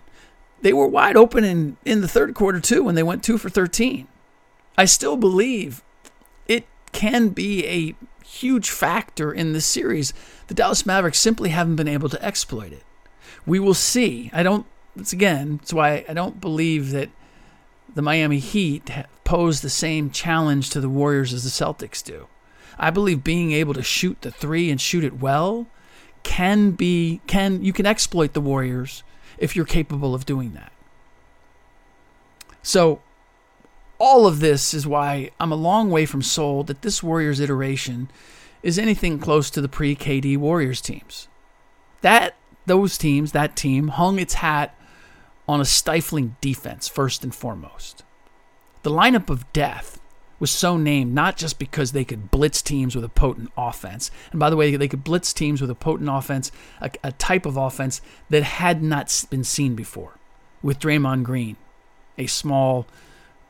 They 0.62 0.72
were 0.72 0.86
wide 0.86 1.16
open 1.16 1.42
in, 1.42 1.76
in 1.84 2.00
the 2.00 2.08
third 2.08 2.34
quarter 2.34 2.60
too 2.60 2.84
when 2.84 2.94
they 2.94 3.02
went 3.02 3.24
two 3.24 3.36
for 3.36 3.50
13. 3.50 4.06
I 4.78 4.84
still 4.84 5.16
believe 5.16 5.82
it 6.46 6.66
can 6.92 7.30
be 7.30 7.66
a 7.66 8.24
huge 8.24 8.70
factor 8.70 9.32
in 9.32 9.52
this 9.52 9.66
series. 9.66 10.14
The 10.46 10.54
Dallas 10.54 10.86
Mavericks 10.86 11.18
simply 11.18 11.50
haven't 11.50 11.76
been 11.76 11.88
able 11.88 12.08
to 12.08 12.24
exploit 12.24 12.72
it. 12.72 12.84
We 13.44 13.58
will 13.58 13.74
see. 13.74 14.30
I 14.32 14.42
don't. 14.42 14.66
It's 14.96 15.12
again. 15.12 15.56
That's 15.58 15.72
why 15.72 16.04
I 16.08 16.14
don't 16.14 16.40
believe 16.40 16.90
that 16.90 17.10
the 17.94 18.02
Miami 18.02 18.38
Heat 18.38 18.90
pose 19.24 19.60
the 19.60 19.70
same 19.70 20.10
challenge 20.10 20.70
to 20.70 20.80
the 20.80 20.88
Warriors 20.88 21.32
as 21.32 21.44
the 21.44 21.50
Celtics 21.50 22.02
do. 22.02 22.28
I 22.78 22.90
believe 22.90 23.24
being 23.24 23.52
able 23.52 23.74
to 23.74 23.82
shoot 23.82 24.20
the 24.22 24.30
three 24.30 24.70
and 24.70 24.80
shoot 24.80 25.04
it 25.04 25.20
well 25.20 25.66
can 26.22 26.70
be 26.72 27.20
can 27.26 27.64
you 27.64 27.72
can 27.72 27.86
exploit 27.86 28.32
the 28.32 28.40
Warriors 28.40 29.02
if 29.38 29.56
you're 29.56 29.64
capable 29.64 30.14
of 30.14 30.26
doing 30.26 30.52
that. 30.52 30.72
So 32.62 33.02
all 33.98 34.26
of 34.26 34.40
this 34.40 34.74
is 34.74 34.86
why 34.86 35.30
I'm 35.38 35.52
a 35.52 35.56
long 35.56 35.90
way 35.90 36.06
from 36.06 36.22
sold 36.22 36.68
that 36.68 36.82
this 36.82 37.02
Warriors 37.02 37.40
iteration 37.40 38.10
is 38.62 38.78
anything 38.78 39.18
close 39.18 39.50
to 39.50 39.60
the 39.60 39.68
pre-KD 39.68 40.36
Warriors 40.38 40.80
teams. 40.80 41.28
That 42.00 42.36
those 42.66 42.96
teams, 42.96 43.32
that 43.32 43.56
team 43.56 43.88
hung 43.88 44.18
its 44.18 44.34
hat 44.34 44.76
on 45.48 45.60
a 45.60 45.64
stifling 45.64 46.36
defense 46.40 46.88
first 46.88 47.24
and 47.24 47.34
foremost. 47.34 48.04
The 48.82 48.90
lineup 48.90 49.30
of 49.30 49.52
death 49.52 50.00
was 50.42 50.50
so 50.50 50.76
named 50.76 51.14
not 51.14 51.36
just 51.36 51.56
because 51.56 51.92
they 51.92 52.04
could 52.04 52.32
blitz 52.32 52.62
teams 52.62 52.96
with 52.96 53.04
a 53.04 53.08
potent 53.08 53.52
offense. 53.56 54.10
And 54.32 54.40
by 54.40 54.50
the 54.50 54.56
way, 54.56 54.74
they 54.74 54.88
could 54.88 55.04
blitz 55.04 55.32
teams 55.32 55.60
with 55.60 55.70
a 55.70 55.74
potent 55.76 56.10
offense, 56.10 56.50
a, 56.80 56.90
a 57.04 57.12
type 57.12 57.46
of 57.46 57.56
offense 57.56 58.00
that 58.28 58.42
had 58.42 58.82
not 58.82 59.24
been 59.30 59.44
seen 59.44 59.76
before. 59.76 60.18
With 60.60 60.80
Draymond 60.80 61.22
Green, 61.22 61.56
a 62.18 62.26
small 62.26 62.88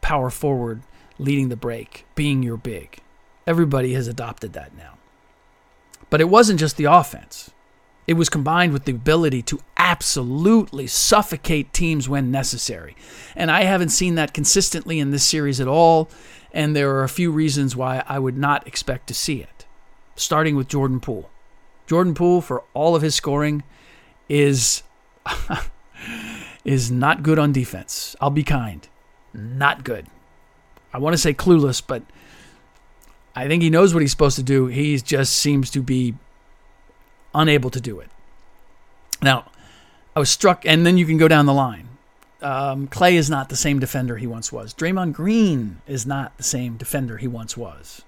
power 0.03 0.29
forward 0.29 0.83
leading 1.19 1.49
the 1.49 1.57
break, 1.57 2.05
being 2.15 2.43
your 2.43 2.59
big. 2.59 2.99
Everybody 3.47 3.95
has 3.95 4.07
adopted 4.07 4.53
that 4.53 4.77
now. 4.77 4.99
But 6.11 6.21
it 6.21 6.29
wasn't 6.29 6.61
just 6.61 6.77
the 6.77 6.85
offense. 6.85 7.51
It 8.07 8.15
was 8.15 8.29
combined 8.29 8.75
with 8.75 8.85
the 8.85 8.93
ability 8.93 9.41
to 9.43 9.61
absolutely 9.79 10.89
suffocate 10.89 11.73
teams 11.73 12.07
when 12.07 12.31
necessary. 12.31 12.97
And 13.35 13.51
I 13.51 13.63
haven't 13.63 13.91
seen 13.91 14.17
that 14.17 14.35
consistently 14.35 14.99
in 14.99 15.11
this 15.11 15.25
series 15.25 15.59
at 15.59 15.69
all 15.69 16.11
and 16.53 16.77
there 16.77 16.95
are 16.95 17.03
a 17.03 17.09
few 17.09 17.31
reasons 17.31 17.75
why 17.75 18.05
I 18.07 18.19
would 18.19 18.37
not 18.37 18.67
expect 18.67 19.07
to 19.09 19.15
see 19.15 19.41
it. 19.41 19.67
Starting 20.15 20.57
with 20.57 20.69
Jordan 20.69 21.01
Poole. 21.01 21.31
Jordan 21.87 22.15
Poole, 22.15 22.41
for 22.41 22.63
all 22.75 22.95
of 22.95 23.03
his 23.03 23.15
scoring, 23.15 23.63
is 24.29 24.83
is 26.65 26.91
not 26.91 27.23
good 27.23 27.39
on 27.39 27.53
defense. 27.53 28.15
I'll 28.21 28.31
be 28.31 28.45
kind. 28.45 28.87
Not 29.33 29.85
good. 29.85 30.07
I 30.93 30.99
want 30.99 31.15
to 31.15 31.19
say 31.19 31.33
clueless, 31.33 31.83
but 31.85 32.03
I 33.35 33.49
think 33.49 33.63
he 33.63 33.71
knows 33.71 33.95
what 33.95 34.01
he's 34.01 34.11
supposed 34.11 34.37
to 34.37 34.43
do. 34.43 34.67
He 34.67 34.99
just 34.99 35.35
seems 35.35 35.71
to 35.71 35.83
be 35.83 36.15
unable 37.35 37.71
to 37.71 37.81
do 37.81 37.99
it. 38.01 38.11
Now, 39.23 39.51
I 40.15 40.21
was 40.21 40.29
struck, 40.29 40.67
and 40.67 40.85
then 40.85 40.99
you 40.99 41.07
can 41.07 41.17
go 41.17 41.29
down 41.29 41.47
the 41.47 41.55
line. 41.55 41.89
Um, 42.43 42.89
Klay 42.89 43.13
is 43.13 43.31
not 43.31 43.49
the 43.49 43.57
same 43.57 43.79
defender 43.79 44.17
he 44.17 44.27
once 44.27 44.51
was. 44.51 44.75
Draymond 44.75 45.13
Green 45.13 45.81
is 45.87 46.05
not 46.05 46.37
the 46.37 46.43
same 46.43 46.77
defender 46.77 47.19
he 47.19 47.29
once 47.29 47.57
was. 47.57 48.03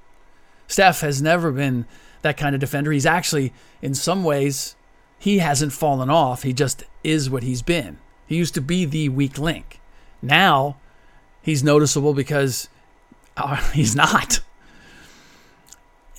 Steph 0.66 1.00
has 1.00 1.22
never 1.22 1.52
been 1.52 1.86
that 2.22 2.36
kind 2.36 2.54
of 2.54 2.60
defender. 2.60 2.90
He's 2.90 3.06
actually, 3.06 3.52
in 3.80 3.94
some 3.94 4.24
ways, 4.24 4.74
he 5.18 5.38
hasn't 5.38 5.72
fallen 5.72 6.10
off. 6.10 6.42
He 6.42 6.52
just 6.52 6.84
is 7.04 7.30
what 7.30 7.42
he's 7.42 7.62
been. 7.62 7.98
He 8.26 8.36
used 8.36 8.54
to 8.54 8.60
be 8.60 8.84
the 8.84 9.08
weak 9.08 9.38
link. 9.38 9.80
Now, 10.20 10.78
he's 11.42 11.62
noticeable 11.62 12.14
because 12.14 12.68
uh, 13.36 13.56
he's 13.72 13.94
not. 13.94 14.40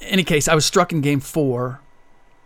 In 0.02 0.08
any 0.08 0.24
case, 0.24 0.48
I 0.48 0.56
was 0.56 0.66
struck 0.66 0.92
in 0.92 1.02
game 1.02 1.20
four 1.20 1.82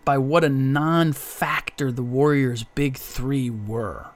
by 0.05 0.17
what 0.17 0.43
a 0.43 0.49
non 0.49 1.13
factor 1.13 1.91
the 1.91 2.01
Warriors' 2.01 2.63
big 2.63 2.97
three 2.97 3.49
were. 3.49 4.07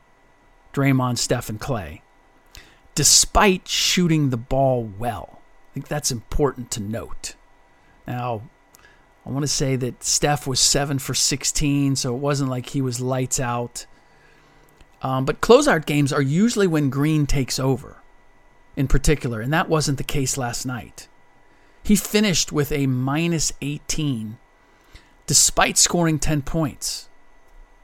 Draymond, 0.74 1.18
Steph, 1.18 1.50
and 1.50 1.60
Klay, 1.60 2.02
despite 2.96 3.68
shooting 3.68 4.30
the 4.30 4.38
ball 4.38 4.84
well. 4.98 5.40
I 5.70 5.74
think 5.74 5.88
that's 5.88 6.12
important 6.12 6.72
to 6.72 6.82
note. 6.82 7.36
Now, 8.08 8.42
I 9.26 9.30
want 9.30 9.44
to 9.44 9.48
say 9.48 9.76
that 9.78 10.04
Steph 10.04 10.46
was 10.46 10.60
7 10.60 11.00
for 11.00 11.14
16, 11.14 11.96
so 11.96 12.14
it 12.14 12.20
wasn't 12.20 12.50
like 12.50 12.70
he 12.70 12.82
was 12.82 13.00
lights 13.00 13.40
out. 13.40 13.86
Um, 15.02 15.26
but 15.26 15.42
closeout 15.42 15.86
games 15.86 16.12
are 16.12 16.22
usually 16.22 16.68
when 16.68 16.90
Green 16.90 17.26
takes 17.26 17.60
over, 17.60 17.98
in 18.76 18.88
particular, 18.88 19.42
and 19.42 19.54
that 19.54 19.70
wasn't 19.70 19.98
the 19.98 20.04
case 20.04 20.38
last 20.38 20.66
night. 20.66 21.08
He 21.84 21.96
finished 21.96 22.52
with 22.52 22.72
a 22.72 22.88
minus 22.88 23.52
18 23.62 24.38
despite 25.26 25.78
scoring 25.78 26.20
10 26.20 26.42
points. 26.42 27.10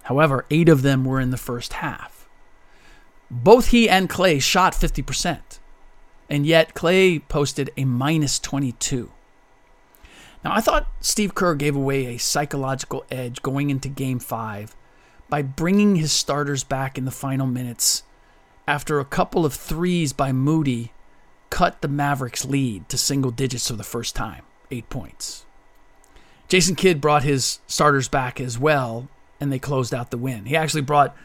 However, 0.03 0.45
eight 0.49 0.69
of 0.69 0.81
them 0.81 1.05
were 1.05 1.19
in 1.19 1.29
the 1.29 1.37
first 1.37 1.73
half. 1.73 2.18
Both 3.31 3.67
he 3.67 3.87
and 3.87 4.09
Klay 4.09 4.41
shot 4.41 4.73
50%, 4.73 5.59
and 6.29 6.45
yet 6.45 6.73
Klay 6.73 7.21
posted 7.27 7.69
a 7.77 7.85
minus 7.85 8.39
22. 8.39 9.11
Now, 10.43 10.53
I 10.53 10.61
thought 10.61 10.89
Steve 11.01 11.35
Kerr 11.35 11.53
gave 11.55 11.75
away 11.75 12.07
a 12.07 12.17
psychological 12.17 13.05
edge 13.11 13.41
going 13.41 13.69
into 13.69 13.89
game 13.89 14.19
five 14.19 14.75
by 15.29 15.41
bringing 15.41 15.97
his 15.97 16.11
starters 16.11 16.63
back 16.63 16.97
in 16.97 17.05
the 17.05 17.11
final 17.11 17.45
minutes 17.45 18.03
after 18.67 18.99
a 18.99 19.05
couple 19.05 19.45
of 19.45 19.53
threes 19.53 20.13
by 20.13 20.31
Moody 20.31 20.91
cut 21.49 21.81
the 21.81 21.87
Mavericks' 21.87 22.45
lead 22.45 22.87
to 22.89 22.97
single 22.97 23.31
digits 23.31 23.67
for 23.67 23.75
the 23.75 23.83
first 23.83 24.15
time, 24.15 24.43
eight 24.71 24.89
points. 24.89 25.45
Jason 26.47 26.75
Kidd 26.75 27.01
brought 27.01 27.23
his 27.23 27.59
starters 27.67 28.07
back 28.07 28.39
as 28.39 28.57
well, 28.57 29.07
and 29.39 29.51
they 29.51 29.59
closed 29.59 29.93
out 29.93 30.09
the 30.09 30.17
win. 30.17 30.45
He 30.45 30.55
actually 30.55 30.81
brought 30.81 31.15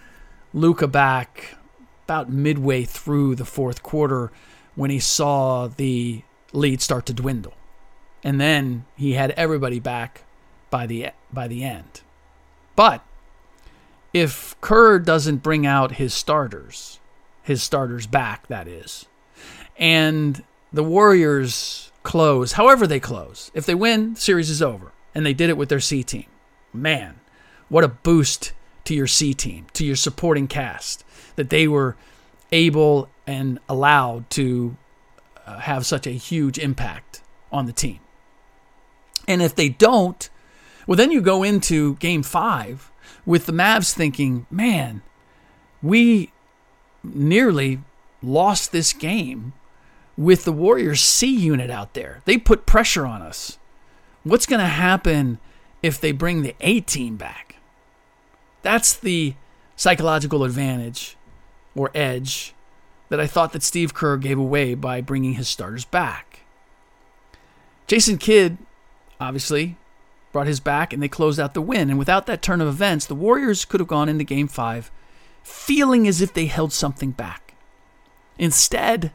Luka 0.53 0.87
back 0.87 1.57
about 2.05 2.31
midway 2.31 2.85
through 2.85 3.35
the 3.35 3.45
fourth 3.45 3.83
quarter 3.83 4.31
when 4.75 4.91
he 4.91 5.01
saw 5.01 5.67
the 5.67 6.23
lead 6.53 6.81
start 6.81 7.07
to 7.07 7.13
dwindle 7.13 7.55
and 8.25 8.41
then 8.41 8.87
he 8.97 9.13
had 9.13 9.31
everybody 9.33 9.79
back 9.79 10.23
by 10.71 10.87
the 10.87 11.11
by 11.33 11.47
the 11.47 11.63
end. 11.63 12.01
But 12.75 13.05
if 14.13 14.57
Kerr 14.61 14.99
doesn't 14.99 15.43
bring 15.43 15.67
out 15.67 15.93
his 15.93 16.15
starters, 16.15 16.99
his 17.43 17.63
starters 17.63 18.07
back, 18.07 18.47
that 18.49 18.67
is, 18.67 19.05
and 19.77 20.43
the 20.73 20.83
Warriors 20.83 21.93
close, 22.03 22.53
however 22.53 22.87
they 22.87 22.99
close, 22.99 23.51
if 23.55 23.67
they 23.67 23.75
win, 23.75 24.15
the 24.15 24.21
series 24.21 24.51
is 24.51 24.63
over, 24.63 24.93
and 25.15 25.25
they 25.25 25.35
did 25.35 25.51
it 25.51 25.57
with 25.57 25.69
their 25.69 25.81
C 25.81 26.03
team. 26.03 26.27
Man, 26.73 27.21
what 27.69 27.85
a 27.85 27.89
boost 27.89 28.53
to 28.85 28.95
your 28.95 29.07
C 29.07 29.35
team, 29.35 29.67
to 29.75 29.85
your 29.85 29.97
supporting 29.97 30.49
cast, 30.49 31.05
that 31.37 31.51
they 31.51 31.67
were 31.69 31.97
able 32.53 33.09
and 33.27 33.59
allowed 33.69 34.29
to 34.31 34.77
uh, 35.47 35.59
have 35.59 35.87
such 35.87 36.07
a 36.07 36.11
huge 36.11 36.59
impact 36.59 37.23
on 37.51 37.67
the 37.67 37.73
team. 37.73 38.01
And 39.27 39.43
if 39.43 39.55
they 39.55 39.69
don't, 39.69 40.29
well, 40.87 40.97
then 40.97 41.11
you 41.11 41.21
go 41.21 41.43
into 41.43 41.95
game 41.97 42.23
five 42.23 42.91
with 43.25 43.47
the 43.47 43.53
Mavs 43.53 43.93
thinking, 43.93 44.47
man, 44.51 45.03
we 45.83 46.33
nearly 47.03 47.81
lost 48.23 48.73
this 48.73 48.93
game 48.93 49.53
with 50.17 50.45
the 50.45 50.53
Warriors 50.53 51.01
C 51.01 51.27
unit 51.27 51.71
out 51.71 51.95
there. 51.95 52.21
They 52.25 52.39
put 52.39 52.67
pressure 52.67 53.07
on 53.07 53.23
us. 53.23 53.59
What's 54.23 54.47
going 54.47 54.61
to 54.61 54.67
happen 54.67 55.39
if 55.83 56.01
they 56.01 56.13
bring 56.13 56.43
the 56.43 56.55
A 56.61 56.81
team 56.81 57.17
back? 57.17 57.57
That's 58.63 58.95
the 58.95 59.35
psychological 59.77 60.45
advantage 60.45 61.17
or 61.75 61.91
edge 61.95 62.55
that 63.09 63.21
I 63.21 63.27
thought 63.27 63.53
that 63.53 63.63
Steve 63.63 63.95
Kerr 63.95 64.17
gave 64.17 64.39
away 64.39 64.75
by 64.75 65.01
bringing 65.01 65.35
his 65.35 65.49
starters 65.49 65.85
back. 65.85 66.41
Jason 67.87 68.19
Kidd 68.19 68.59
obviously, 69.21 69.77
brought 70.33 70.47
his 70.47 70.61
back, 70.61 70.93
and 70.93 71.03
they 71.03 71.09
closed 71.09 71.41
out 71.41 71.55
the 71.55 71.61
win. 71.61 71.91
And 71.91 71.99
without 71.99 72.27
that 72.27 72.43
turn 72.43 72.61
of 72.61 72.69
events, 72.69 73.07
the 73.07 73.15
Warriors 73.15 73.65
could 73.65 73.81
have 73.81 73.89
gone 73.89 74.09
into 74.09 74.25
game 74.25 74.49
five 74.49 74.91
feeling 75.43 76.09
as 76.09 76.21
if 76.21 76.33
they 76.33 76.47
held 76.47 76.73
something 76.73 77.11
back. 77.11 77.55
Instead, 78.39 79.13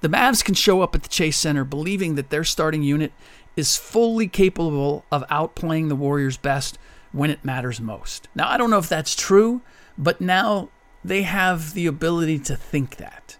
the 0.00 0.08
Mavs 0.08 0.44
can 0.44 0.54
show 0.54 0.80
up 0.80 0.94
at 0.94 1.02
the 1.02 1.08
Chase 1.08 1.38
Center 1.38 1.64
believing 1.64 2.14
that 2.14 2.30
their 2.30 2.44
starting 2.44 2.82
unit 2.82 3.12
is 3.56 3.76
fully 3.76 4.26
capable 4.26 5.04
of 5.12 5.26
outplaying 5.28 5.88
the 5.88 5.96
Warriors' 5.96 6.36
best 6.36 6.78
when 7.12 7.30
it 7.30 7.44
matters 7.44 7.80
most. 7.80 8.28
Now, 8.34 8.48
I 8.48 8.56
don't 8.56 8.70
know 8.70 8.78
if 8.78 8.88
that's 8.88 9.14
true, 9.14 9.62
but 9.96 10.20
now 10.20 10.70
they 11.06 11.22
have 11.22 11.74
the 11.74 11.86
ability 11.86 12.38
to 12.40 12.56
think 12.56 12.96
that. 12.96 13.36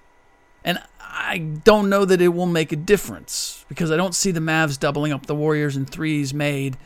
And 0.65 0.81
I 1.01 1.39
don't 1.39 1.89
know 1.89 2.05
that 2.05 2.21
it 2.21 2.29
will 2.29 2.47
make 2.47 2.73
a 2.73 2.77
difference 2.77 3.65
because 3.69 3.91
I 3.91 3.97
don't 3.97 4.15
see 4.15 4.31
the 4.31 4.41
Mavs 4.41 4.79
doubling 4.79 5.13
up 5.13 5.27
the 5.27 5.35
Warriors 5.35 5.77
in 5.77 5.85
threes 5.85 6.33
made 6.33 6.77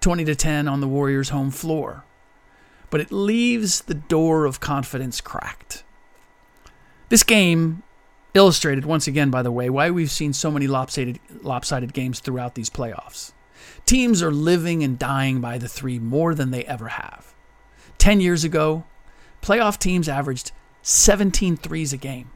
20 0.00 0.24
to 0.24 0.34
10 0.34 0.68
on 0.68 0.80
the 0.80 0.88
Warriors' 0.88 1.28
home 1.28 1.50
floor. 1.50 2.04
But 2.90 3.00
it 3.00 3.12
leaves 3.12 3.82
the 3.82 3.94
door 3.94 4.44
of 4.44 4.60
confidence 4.60 5.20
cracked. 5.20 5.84
This 7.08 7.22
game 7.22 7.82
illustrated 8.34 8.84
once 8.84 9.06
again, 9.06 9.30
by 9.30 9.42
the 9.42 9.52
way, 9.52 9.70
why 9.70 9.90
we've 9.90 10.10
seen 10.10 10.32
so 10.32 10.50
many 10.50 10.66
lopsided, 10.66 11.20
lopsided 11.42 11.92
games 11.92 12.20
throughout 12.20 12.54
these 12.54 12.70
playoffs. 12.70 13.32
Teams 13.86 14.22
are 14.22 14.32
living 14.32 14.82
and 14.82 14.98
dying 14.98 15.40
by 15.40 15.58
the 15.58 15.68
three 15.68 15.98
more 15.98 16.34
than 16.34 16.50
they 16.50 16.64
ever 16.64 16.88
have. 16.88 17.34
10 17.98 18.20
years 18.20 18.44
ago, 18.44 18.84
playoff 19.44 19.78
teams 19.78 20.08
averaged 20.08 20.52
17 20.80 21.58
threes 21.58 21.92
a 21.92 21.98
game. 21.98 22.30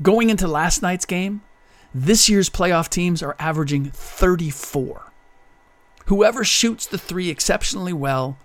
Going 0.00 0.30
into 0.30 0.46
last 0.46 0.80
night's 0.80 1.04
game, 1.04 1.42
this 1.92 2.28
year's 2.28 2.48
playoff 2.48 2.88
teams 2.88 3.20
are 3.20 3.34
averaging 3.40 3.90
34. 3.90 5.10
Whoever 6.06 6.44
shoots 6.44 6.86
the 6.86 6.98
three 6.98 7.30
exceptionally 7.30 7.92
well 7.92 8.38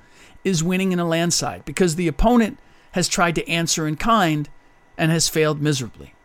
is 0.43 0.63
winning 0.63 0.93
in 0.93 0.99
a 0.99 1.07
landslide 1.07 1.63
because 1.63 1.95
the 1.95 2.07
opponent 2.07 2.57
has 2.93 3.07
tried 3.07 3.35
to 3.35 3.47
answer 3.47 3.87
in 3.87 3.97
kind 3.97 4.49
and 4.97 5.11
has 5.11 5.29
failed 5.29 5.61
miserably. 5.61 6.15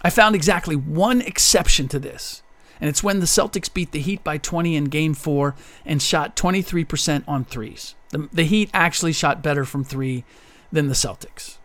I 0.00 0.08
found 0.08 0.34
exactly 0.34 0.74
one 0.74 1.20
exception 1.20 1.88
to 1.88 1.98
this, 1.98 2.42
and 2.80 2.88
it's 2.88 3.02
when 3.02 3.20
the 3.20 3.26
Celtics 3.26 3.72
beat 3.72 3.92
the 3.92 4.00
Heat 4.00 4.24
by 4.24 4.38
20 4.38 4.74
in 4.74 4.84
game 4.84 5.12
four 5.12 5.54
and 5.84 6.00
shot 6.00 6.34
23% 6.34 7.24
on 7.28 7.44
threes. 7.44 7.94
The, 8.10 8.28
the 8.32 8.44
Heat 8.44 8.70
actually 8.72 9.12
shot 9.12 9.42
better 9.42 9.66
from 9.66 9.84
three 9.84 10.24
than 10.72 10.88
the 10.88 10.94
Celtics. 10.94 11.58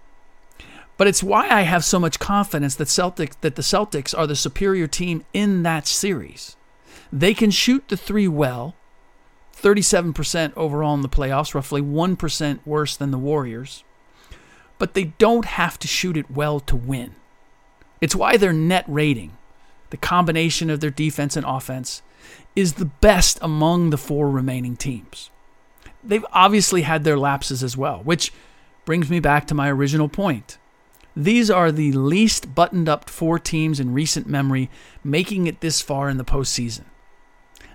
But 0.97 1.07
it's 1.07 1.23
why 1.23 1.49
I 1.49 1.61
have 1.61 1.83
so 1.83 1.99
much 1.99 2.19
confidence 2.19 2.75
that 2.75 2.87
Celtic 2.87 3.39
that 3.41 3.55
the 3.55 3.61
Celtics 3.61 4.17
are 4.17 4.27
the 4.27 4.35
superior 4.35 4.87
team 4.87 5.25
in 5.33 5.63
that 5.63 5.87
series. 5.87 6.55
They 7.11 7.33
can 7.33 7.51
shoot 7.51 7.87
the 7.87 7.97
three 7.97 8.27
well, 8.27 8.75
37% 9.55 10.53
overall 10.55 10.95
in 10.95 11.01
the 11.01 11.09
playoffs, 11.09 11.53
roughly 11.53 11.81
1% 11.81 12.59
worse 12.65 12.95
than 12.95 13.11
the 13.11 13.17
Warriors. 13.17 13.83
But 14.77 14.93
they 14.93 15.05
don't 15.05 15.45
have 15.45 15.79
to 15.79 15.87
shoot 15.87 16.17
it 16.17 16.29
well 16.29 16.59
to 16.61 16.75
win. 16.75 17.15
It's 18.01 18.15
why 18.15 18.37
their 18.37 18.53
net 18.53 18.85
rating, 18.87 19.37
the 19.89 19.97
combination 19.97 20.69
of 20.69 20.79
their 20.79 20.89
defense 20.89 21.37
and 21.37 21.45
offense, 21.45 22.01
is 22.55 22.73
the 22.73 22.85
best 22.85 23.39
among 23.41 23.89
the 23.89 23.97
four 23.97 24.29
remaining 24.29 24.75
teams. 24.75 25.29
They've 26.03 26.25
obviously 26.33 26.81
had 26.81 27.03
their 27.03 27.17
lapses 27.17 27.63
as 27.63 27.77
well, 27.77 27.99
which 28.03 28.33
brings 28.85 29.09
me 29.09 29.19
back 29.19 29.47
to 29.47 29.55
my 29.55 29.69
original 29.69 30.09
point. 30.09 30.57
These 31.15 31.51
are 31.51 31.71
the 31.71 31.91
least 31.91 32.55
buttoned 32.55 32.89
up 32.89 33.09
four 33.09 33.37
teams 33.37 33.79
in 33.79 33.93
recent 33.93 34.27
memory 34.27 34.69
making 35.03 35.47
it 35.47 35.61
this 35.61 35.81
far 35.81 36.09
in 36.09 36.17
the 36.17 36.25
postseason. 36.25 36.85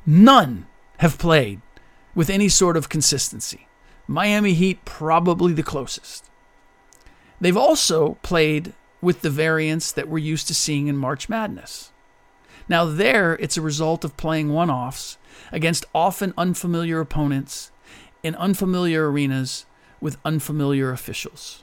None 0.04 0.66
have 0.98 1.18
played 1.18 1.60
with 2.14 2.30
any 2.30 2.48
sort 2.48 2.76
of 2.76 2.88
consistency. 2.88 3.68
Miami 4.08 4.54
Heat, 4.54 4.84
probably 4.84 5.52
the 5.52 5.62
closest. 5.62 6.28
They've 7.40 7.56
also 7.56 8.18
played 8.22 8.72
with 9.00 9.20
the 9.20 9.30
variance 9.30 9.92
that 9.92 10.08
we're 10.08 10.18
used 10.18 10.48
to 10.48 10.54
seeing 10.54 10.88
in 10.88 10.96
March 10.96 11.28
Madness. 11.28 11.92
Now, 12.68 12.84
there, 12.84 13.34
it's 13.34 13.56
a 13.56 13.62
result 13.62 14.04
of 14.04 14.16
playing 14.16 14.52
one 14.52 14.70
offs 14.70 15.18
against 15.52 15.86
often 15.94 16.34
unfamiliar 16.36 17.00
opponents 17.00 17.70
in 18.22 18.34
unfamiliar 18.34 19.10
arenas 19.10 19.66
with 20.00 20.18
unfamiliar 20.24 20.90
officials. 20.90 21.62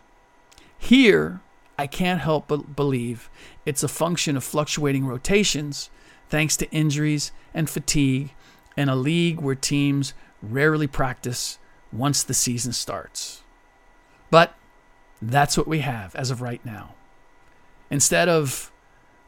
Here, 0.77 1.41
I 1.77 1.87
can't 1.87 2.21
help 2.21 2.47
but 2.47 2.75
believe 2.75 3.29
it's 3.65 3.83
a 3.83 3.87
function 3.87 4.37
of 4.37 4.43
fluctuating 4.43 5.05
rotations 5.05 5.89
thanks 6.29 6.57
to 6.57 6.71
injuries 6.71 7.31
and 7.53 7.69
fatigue 7.69 8.33
and 8.77 8.89
a 8.89 8.95
league 8.95 9.39
where 9.39 9.55
teams 9.55 10.13
rarely 10.41 10.87
practice 10.87 11.59
once 11.91 12.23
the 12.23 12.33
season 12.33 12.73
starts. 12.73 13.41
But 14.29 14.55
that's 15.21 15.57
what 15.57 15.67
we 15.67 15.79
have 15.79 16.15
as 16.15 16.31
of 16.31 16.41
right 16.41 16.63
now. 16.65 16.95
Instead 17.89 18.27
of 18.27 18.71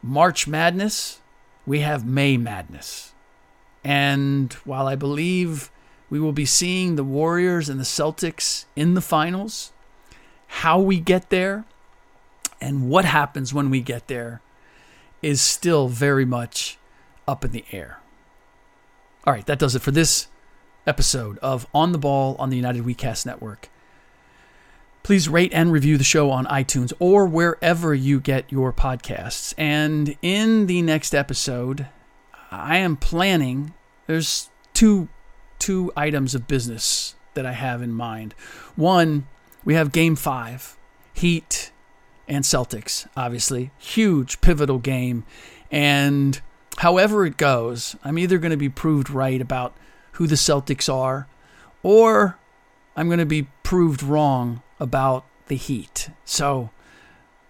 March 0.02 0.48
Madness, 0.48 1.22
we 1.66 1.80
have 1.80 2.06
May 2.06 2.38
Madness. 2.38 3.14
And 3.84 4.52
while 4.66 4.88
I 4.88 4.96
believe 4.96 5.72
we 6.10 6.20
will 6.20 6.32
be 6.32 6.46
seeing 6.46 6.96
the 6.96 7.04
Warriors 7.04 7.70
and 7.70 7.80
the 7.80 7.84
Celtics 7.84 8.66
in 8.76 8.94
the 8.94 9.02
finals, 9.02 9.72
how 10.48 10.80
we 10.80 11.00
get 11.00 11.30
there 11.30 11.66
and 12.62 12.90
what 12.90 13.06
happens 13.06 13.54
when 13.54 13.70
we 13.70 13.82
get 13.82 14.08
there 14.08 14.42
is 15.22 15.42
still 15.42 15.88
very 15.88 16.26
much 16.26 16.78
up 17.28 17.44
in 17.44 17.52
the 17.52 17.66
air. 17.72 18.00
All 19.26 19.34
right, 19.34 19.46
that 19.46 19.60
does 19.60 19.76
it 19.76 19.82
for 19.82 19.92
this 19.92 20.28
episode 20.86 21.38
of 21.40 21.68
On 21.74 21.92
the 21.92 21.98
Ball 21.98 22.36
on 22.40 22.50
the 22.50 22.56
United 22.56 22.84
WeCast 22.84 23.26
Network. 23.26 23.70
Please 25.04 25.30
rate 25.30 25.52
and 25.54 25.72
review 25.72 25.98
the 25.98 26.04
show 26.04 26.32
on 26.32 26.46
iTunes 26.46 26.94
or 27.00 27.26
wherever 27.26 27.94
you 27.94 28.20
get 28.20 28.52
your 28.52 28.74
podcasts. 28.74 29.54
And 29.58 30.18
in 30.22 30.68
the 30.68 30.82
next 30.82 31.14
episode, 31.14 31.88
I 32.52 32.78
am 32.78 32.96
planning 32.98 33.74
there's 34.06 34.50
two 34.74 35.10
two 35.60 35.92
items 35.96 36.36
of 36.36 36.48
business 36.48 37.16
that 37.34 37.46
I 37.46 37.54
have 37.54 37.82
in 37.82 37.94
mind. 37.94 38.34
One, 38.76 39.28
we 39.64 39.74
have 39.76 39.92
game 39.92 40.16
5, 40.16 40.78
Heat 41.14 41.72
and 42.28 42.44
Celtics, 42.44 43.08
obviously. 43.16 43.72
Huge 43.78 44.42
pivotal 44.42 44.80
game 44.80 45.26
and 45.72 46.40
however 46.78 47.26
it 47.26 47.38
goes, 47.38 47.96
I'm 48.04 48.18
either 48.18 48.38
going 48.38 48.52
to 48.52 48.58
be 48.58 48.70
proved 48.70 49.10
right 49.10 49.42
about 49.42 49.76
who 50.14 50.28
the 50.28 50.36
Celtics 50.36 50.92
are 50.94 51.28
or 51.84 52.38
I'm 52.96 53.08
going 53.08 53.20
to 53.20 53.26
be 53.26 53.48
proved 53.64 54.02
wrong 54.02 54.64
about 54.80 55.26
the 55.48 55.56
Heat. 55.56 56.10
So 56.26 56.72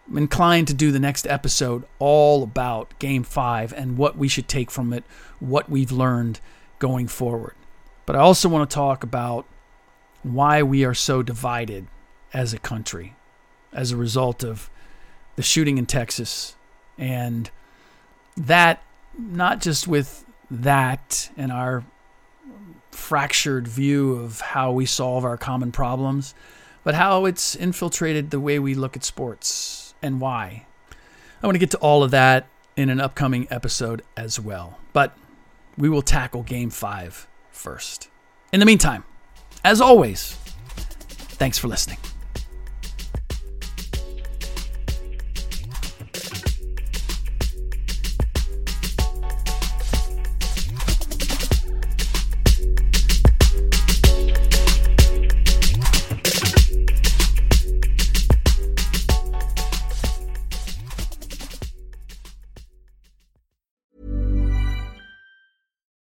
I'm 0.07 0.17
inclined 0.17 0.67
to 0.69 0.73
do 0.73 0.91
the 0.91 0.99
next 0.99 1.27
episode 1.27 1.85
all 1.99 2.43
about 2.43 2.97
Game 2.99 3.23
5 3.23 3.73
and 3.73 3.97
what 3.97 4.17
we 4.17 4.27
should 4.27 4.47
take 4.47 4.71
from 4.71 4.93
it, 4.93 5.03
what 5.39 5.69
we've 5.69 5.91
learned 5.91 6.39
going 6.79 7.07
forward. 7.07 7.55
But 8.07 8.15
I 8.15 8.19
also 8.19 8.49
want 8.49 8.67
to 8.67 8.73
talk 8.73 9.03
about 9.03 9.45
why 10.23 10.63
we 10.63 10.85
are 10.85 10.95
so 10.95 11.21
divided 11.21 11.85
as 12.33 12.53
a 12.53 12.57
country 12.57 13.15
as 13.73 13.91
a 13.91 13.97
result 13.97 14.43
of 14.43 14.69
the 15.35 15.43
shooting 15.43 15.77
in 15.77 15.85
Texas 15.85 16.55
and 16.97 17.51
that, 18.37 18.81
not 19.19 19.61
just 19.61 19.87
with 19.87 20.25
that 20.49 21.29
and 21.37 21.51
our 21.51 21.83
fractured 22.91 23.67
view 23.67 24.13
of 24.13 24.39
how 24.39 24.71
we 24.71 24.85
solve 24.85 25.25
our 25.25 25.37
common 25.37 25.71
problems, 25.71 26.33
but 26.85 26.95
how 26.95 27.25
it's 27.25 27.55
infiltrated 27.55 28.31
the 28.31 28.39
way 28.39 28.57
we 28.57 28.73
look 28.73 28.95
at 28.95 29.03
sports 29.03 29.93
and 30.01 30.21
why. 30.21 30.65
I 31.43 31.45
want 31.45 31.55
to 31.55 31.59
get 31.59 31.71
to 31.71 31.77
all 31.79 32.03
of 32.03 32.11
that 32.11 32.47
in 32.77 32.89
an 32.89 33.01
upcoming 33.01 33.47
episode 33.51 34.01
as 34.15 34.39
well. 34.39 34.79
But 34.93 35.15
we 35.77 35.89
will 35.89 36.01
tackle 36.01 36.43
game 36.43 36.69
five 36.69 37.27
first. 37.57 38.09
In 38.53 38.59
the 38.59 38.65
meantime, 38.65 39.03
as 39.63 39.81
always, 39.81 40.33
thanks 41.37 41.57
for 41.57 41.67
listening. 41.67 41.97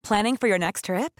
Planning 0.04 0.38
for 0.38 0.48
your 0.48 0.58
next 0.58 0.86
trip? 0.86 1.20